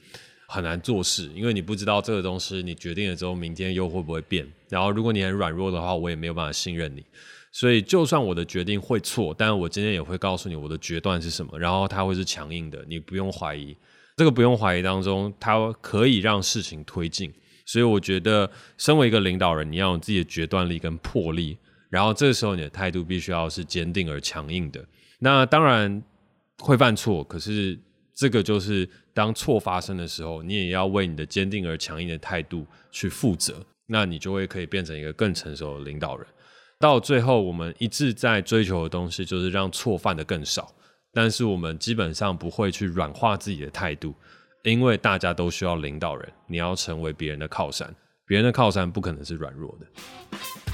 [0.52, 4.52] 很难做事，因为你不知道这个东西你决定了之后，明天又会不会变。
[4.68, 7.06] 然后，如果你很软弱的话，我也没有办法信任你。
[7.52, 11.56] 所以，就算我的决定会错，但是我今天也会告诉你我的决断是什么。
[11.60, 13.78] 然后，它会是强硬的，你不用怀疑。
[14.18, 17.32] 这个不用怀疑当中，它可以让事情推进。
[17.68, 21.56] 所以，我觉得身为一个领导人，你要有自己的决断力跟魄力。
[21.91, 24.84] 然后，这个时候你的态度必须要是坚定而强硬的。
[25.20, 26.02] 那当然
[26.58, 27.78] 会犯错，可是。
[28.16, 28.86] 这个就是
[29.20, 36.26] 当错发生的时候，你也要为你的坚定而强硬的态度去负责，那你就会可以变成一个更成熟的领导人。
[36.80, 40.74] 到最后，我们一直在追求的东西就是让错犯的更少，
[41.11, 44.15] 但是我们基本上不会去软化自己的态度，
[44.63, 47.93] 因为大家都需要领导人，你要成为别人的靠山，
[48.26, 50.68] 别人的靠山不可能是软弱的。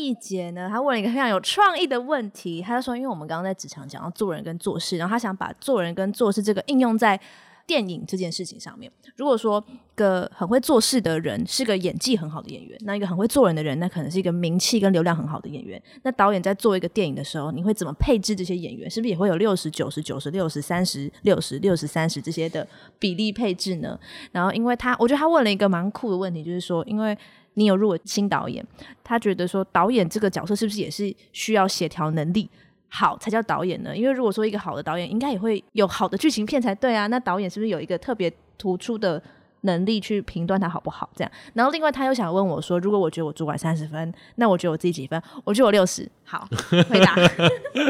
[0.00, 7.20] 一姐呢，他问了一个非常有创意的问题，他就说：“因为我们刚刚在职场讲到做人跟做事，然后他想把做人跟做事这个应用在
[7.66, 8.90] 电影这件事情上面。
[9.16, 9.62] 如果说
[9.94, 15.80] 个很会做事的人是个演技很好的演员，那一个很会做人的人，那可能是一个名气跟流量很好的演员。
[16.02, 18.90] 那导演在做一个电影的时候，你会怎么配置这些演员？
[18.90, 22.66] 是不是也会有六十九十九十六十三十六十六十三十这些的
[22.98, 23.98] 比例配置呢？
[24.32, 27.16] 然后，因为他我觉得他问了一个蛮酷的问题，就是说，因为。
[27.54, 28.64] 你有入围新导演，
[29.02, 32.48] 他觉得说导演这个角色是不是也是需要协调能力
[32.88, 33.96] 好才叫导演呢？
[33.96, 37.06] 因为如果说一个好的导演，应该也会有好的剧情片才对啊。
[37.06, 39.22] 那导演是不是有一个特别突出的
[39.62, 41.30] 能力去评断他好不好，这样。
[41.54, 45.22] 然后另外他又想问我说，如果我觉得我主管三十分，那我觉得我自己几分？
[45.44, 46.08] 我觉得我六十。
[46.24, 46.48] 好，
[46.88, 47.14] 回答。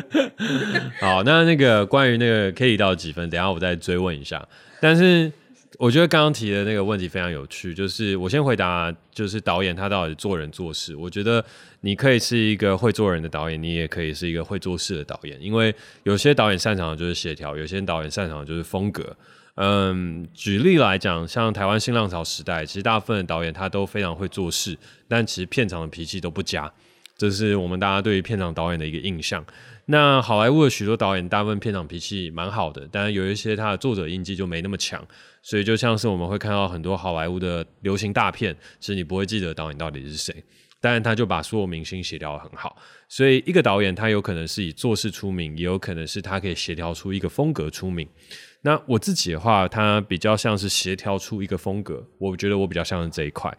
[1.00, 3.30] 好，那那个关于那个 k 以到几分？
[3.30, 4.46] 等下我再追问一下。
[4.80, 5.30] 但是
[5.78, 10.94] 我觉得刚刚提的那个问题非常有趣，就是我先回答，就是导演他到底做人做事。
[10.96, 11.42] 我觉得
[11.80, 19.16] 你可以是一个会做人的导演，你也可以是一个会做事的导演，因为有些导演擅长的就是协调，有些导演擅长的就是风格。
[19.54, 26.70] 嗯，举例来讲，像台湾新浪潮时代，其实大部分的导演他都非常会做事，但其实片场的脾气都不佳，
[27.16, 29.44] 这是我们大家对于片场导演的一个印象。
[29.86, 35.04] 那好莱坞的许多导演，大部分片场脾气蛮好的，但是有一些他的作者印记就没那么强，
[35.43, 40.45] 所以就像是我们会看到很多好莱坞的流行大片，其实你不会记得导演到底是谁，
[40.80, 42.76] 但是他就把所有明星协调得很好。
[43.09, 48.07] 所以一个导演他有可能是以做事出名，也有可能是他可以协调出一个风格出名。
[48.62, 53.51] 那我自己的话，他比较像是协调出一个风格，我觉得我比较像是这一块。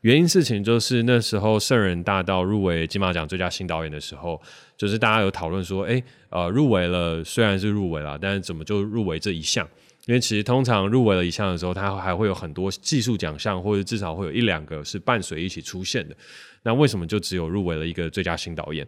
[0.00, 4.40] 原因事情就是那时候《圣人大道》入围金马奖最佳新导演的时候，
[4.76, 9.68] 就是大家有讨论说，诶，呃，入围了，虽然是入围了，但是怎么就入围这一项？
[10.10, 16.16] 因为其实通常入围了一项的时候，它还会有很多技术奖项，或者至少会有一两个是伴随一起出现的。
[16.64, 18.84] 那为什么就只有入围了一个最佳新导演？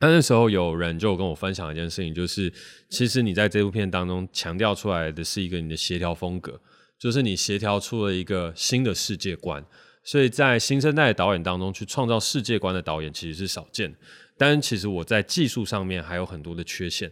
[0.00, 2.52] 那那时候有人就跟我分享一件事情，就是
[2.90, 6.60] 其实你在这部片当中强调出来的是一个你的协调风格，
[6.98, 9.64] 就是你协调出了一个新的世界观。
[10.04, 13.94] 所以在新生代导演当中去创造世界观的导演其实是少见。
[14.36, 17.10] 但其实我在技术上面还有很多的缺陷。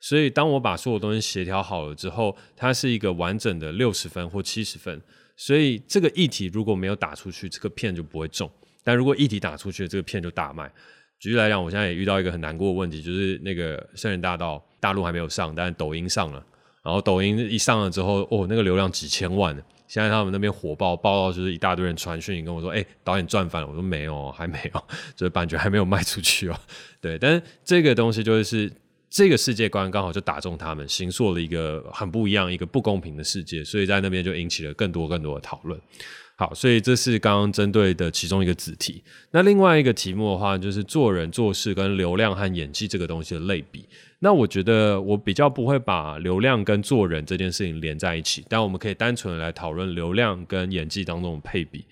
[0.00, 5.00] 所以当我把所有东西协调好了之后，它是一个完整的六十分或七十分。
[5.36, 8.50] 所以这个议题如果没有打出去，这个片就不会中。
[8.82, 10.70] 但如果议题打出去，这个片就大卖。
[11.18, 16.44] 举例来讲，我现在也遇到一个很难过的问题，就是那个《圣人大道》大陆还没有上，但是抖音上了。
[16.82, 19.62] 然后抖音一上了之后，哦，那个流量几千万呢。
[19.86, 24.84] 现在他们那边火爆，爆到就是一大堆人传讯跟我说：“哎、导演赚翻了。”我说：“没有，还没有，
[25.16, 26.56] 就是版权还没有卖出去哦。
[27.02, 28.70] ”对，但是这个东西就是
[29.10, 35.78] 这个世界观刚好就打中他们，形塑了一个很不一样、一个不公平的世界，所以在那边就引起了更多更多的讨论。
[36.36, 39.02] 好，所以这是刚刚针对的其中一个子题。
[39.32, 43.84] 那另外一个题目的话，就是做人做事跟流量和演技这个东西的类比。
[44.20, 51.84] 那我觉得我比较不会把流量跟做人这件事情连在一起，但我们可以单纯的来讨论流量跟演技当中的配比。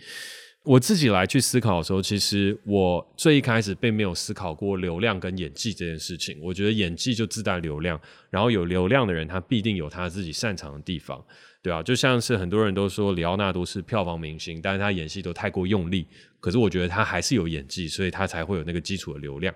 [0.68, 6.38] 我自己来去思考的时候，其实我最一开始并没有思考过流量跟演技这件事情。
[6.42, 7.98] 我觉得演技就自带流量，
[8.28, 11.24] 然后有流量的人，他必定有他自己擅长的地方。
[11.62, 16.06] 对啊，就像是很多人都说李奥纳多是票房明星，但是他演戏都太过用力。
[16.38, 19.54] 可是我觉得他还是有演技，所以他才会有那个基础的流量。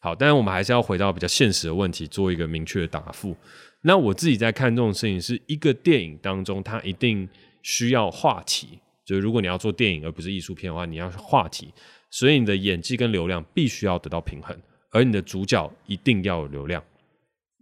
[0.00, 3.36] 好，但是我们还是要回到比较现实的问题，做一个明确的答复。
[3.82, 7.28] 那我自己在看这种事情，是一个电影当中，它一定
[7.62, 8.78] 需要话题。
[9.08, 11.72] 就是如果你要做电影而不是艺术片的话，你要话题，
[12.10, 14.54] 所以你的演技跟流量必须要得到平衡，
[14.90, 16.84] 而你的主角一定要有流量。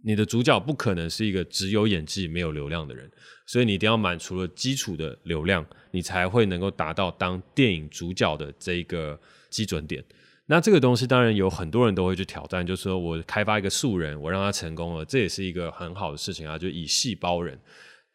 [0.03, 3.09] 你的主角不可能是一个只有演技没有流量的人，
[3.45, 9.17] 所以你一定要满足了基础的流量，你才会能够达到当电影主角的这一个
[9.49, 10.03] 基准点。
[10.47, 17.57] 那这个东西当然有很多人都会去挑战，就是说我开发一个素人，我让他成功了，这也是一个很好的事情啊，就以戏包人。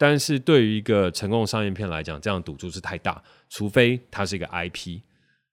[0.03, 5.01] 但是对于一个成功商业片来讲，这样赌注是太大，除非它是一个 IP，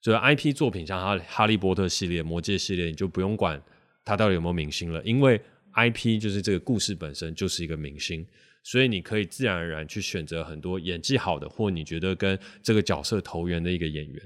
[0.02, 3.62] 所以 IP 作品像哈哈利波特系列、魔戒系列，你就不用管
[4.04, 5.40] 它到底有没有明星了，因为。
[5.76, 8.26] IP 就是这个故事本身就是一个明星，
[8.64, 14.22] 所以你可以自然而然去选择很多演技好的，或你觉得跟这个角色投缘的一个演员。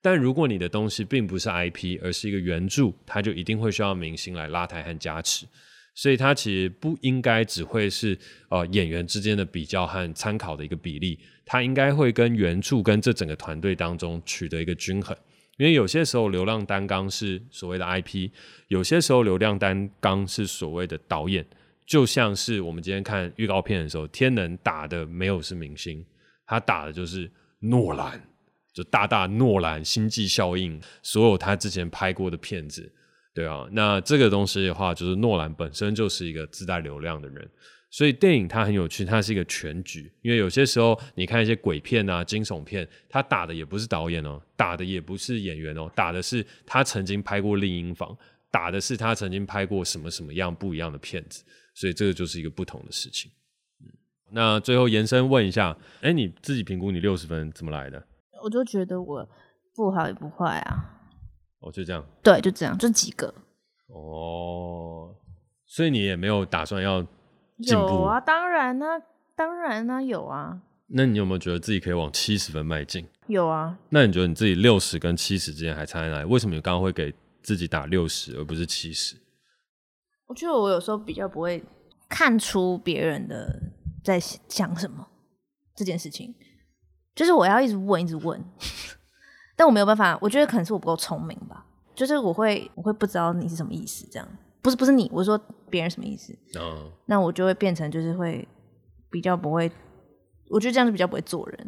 [0.00, 5.44] 但如果你的东西并不是 IP，而是一个原著，它就一定会需要明星来拉抬和加持。
[5.94, 8.18] 所以它其实不应该只会是
[8.48, 15.16] 呃演员之间的比较和参考的一个比例，它应该会跟原著跟这整个团队当中取得一个均衡。
[15.56, 18.28] 因为有些时候流量担纲是所谓的 IP，
[18.66, 21.46] 有些时候流量担纲是所谓的导演，
[21.86, 26.04] 就像是我们今天看预告片的时候，天能打的没有是明星，
[26.44, 27.30] 他打的就是
[27.60, 28.20] 诺兰，
[28.72, 32.92] 就大大诺兰星际效应，所有他之前拍过的片子，
[33.34, 37.50] 对啊，那这个东西的话，就是诺兰本身就是一个自带流量的人。
[37.90, 40.12] 所以电影它很有趣，它是一个全局。
[40.22, 48.08] 因为有些时候你看一些鬼片啊、惊悚片，他打的也不是导演哦，打的也不是演员哦，打的是他曾经拍过《厉阴房》，
[48.50, 51.44] 打的是他曾经拍过什么什么样不一样的片子。
[51.74, 53.30] 所以这个就是一个不同的事情。
[54.32, 58.04] 那最后延伸问一下，哎，你自己评估你六十分怎么来的？
[58.42, 59.28] 我就觉得我
[59.74, 60.93] 不好也不坏啊。
[61.64, 62.04] 哦，就这样。
[62.22, 63.32] 对，就这样，就几个。
[63.86, 65.14] 哦，
[65.66, 67.04] 所以你也没有打算要。
[67.58, 69.02] 有啊，当然呢、啊，
[69.34, 70.60] 当然呢、啊，有啊。
[70.88, 73.06] 那你有没有觉得自己可以往七十分迈进？
[73.28, 73.78] 有啊。
[73.88, 76.24] 那你觉得你自己六十跟七十之间还差在哪里？
[76.26, 79.16] 为什么你刚刚会给自己打六十而不是七十？
[80.26, 81.64] 我觉得我有时候比较不会
[82.08, 85.06] 看出别人的在想什么
[85.74, 86.34] 这件事情，
[87.14, 88.44] 就是我要一直问，一直问，
[89.56, 90.16] 但我没有办法。
[90.20, 94.28] 我觉得可能是我不够聪明吧，就是我会我会不知道你是什么意思，这样
[94.62, 95.38] 不是不是你，我说
[95.70, 98.46] 别人什么意思，嗯，那我就会变成就是会
[99.10, 99.70] 比较不会，
[100.50, 101.58] 我觉得这样子比较不会做人，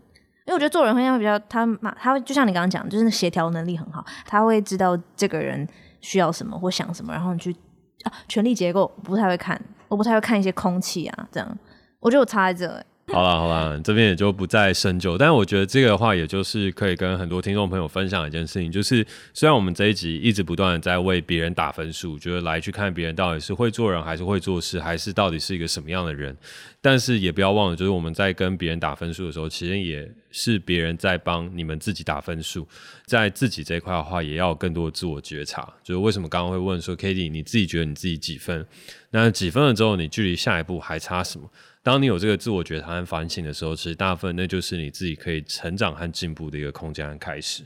[0.47, 5.66] 因为我觉得做人会像比较他嘛，他会就像你刚刚讲，就是协调能力很好，他会知道这个人
[6.01, 7.55] 需要什么或想什么，然后你去。
[8.03, 11.59] 啊，权力结构不太会看，我不太会看一些空气啊，这样，
[11.99, 12.87] 我觉得我差在这欸。
[13.14, 15.16] 好了好了，这边也就不再深究。
[15.16, 26.36] 但是我觉得这个的话，也就是可以跟很多听众朋友分享一件事情，就是虽然我们这一集一直不断的在为别人打分数，觉得来去看别人到底是会做人还是会做事，还是到底是一个什么样的人，
[26.80, 32.66] 但是也不要忘了，就是我们在跟别人打分数的时候，其实也是别人在帮你们自己打分数。
[33.07, 35.72] 在自己这一块的话，也要更多自我觉察。
[35.84, 38.66] 就是为什么刚刚会问说，Cady，你自己觉得你自己几分？
[39.11, 41.48] 那几分了之后，你距离下一步还差什么？
[41.87, 47.62] 当你有这个自我觉察和反省的时候，其实大部分那就是你自己可以成长和进步的一个空间和开始。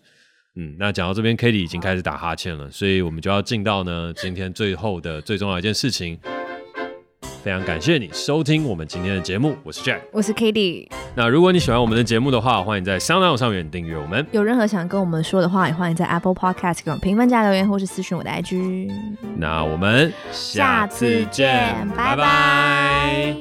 [0.56, 6.18] 嗯，那讲到这边，Cady 已经开始打哈欠了，所以我们就要进到呢今天最后的最重要一件事情。
[7.42, 10.90] 非常感谢你收听我们今天的节目，我是 Jack，我是 Cady。
[11.16, 14.26] 那如果你喜欢我们的节目的话，欢迎在 SoundOn 上面订阅我们。
[14.32, 18.92] 有任何想跟我们说的话，也欢迎在 Apple Podcast 给我们评分加留言，或是私讯我的 IG。
[19.38, 23.34] 那我们下次见，拜拜。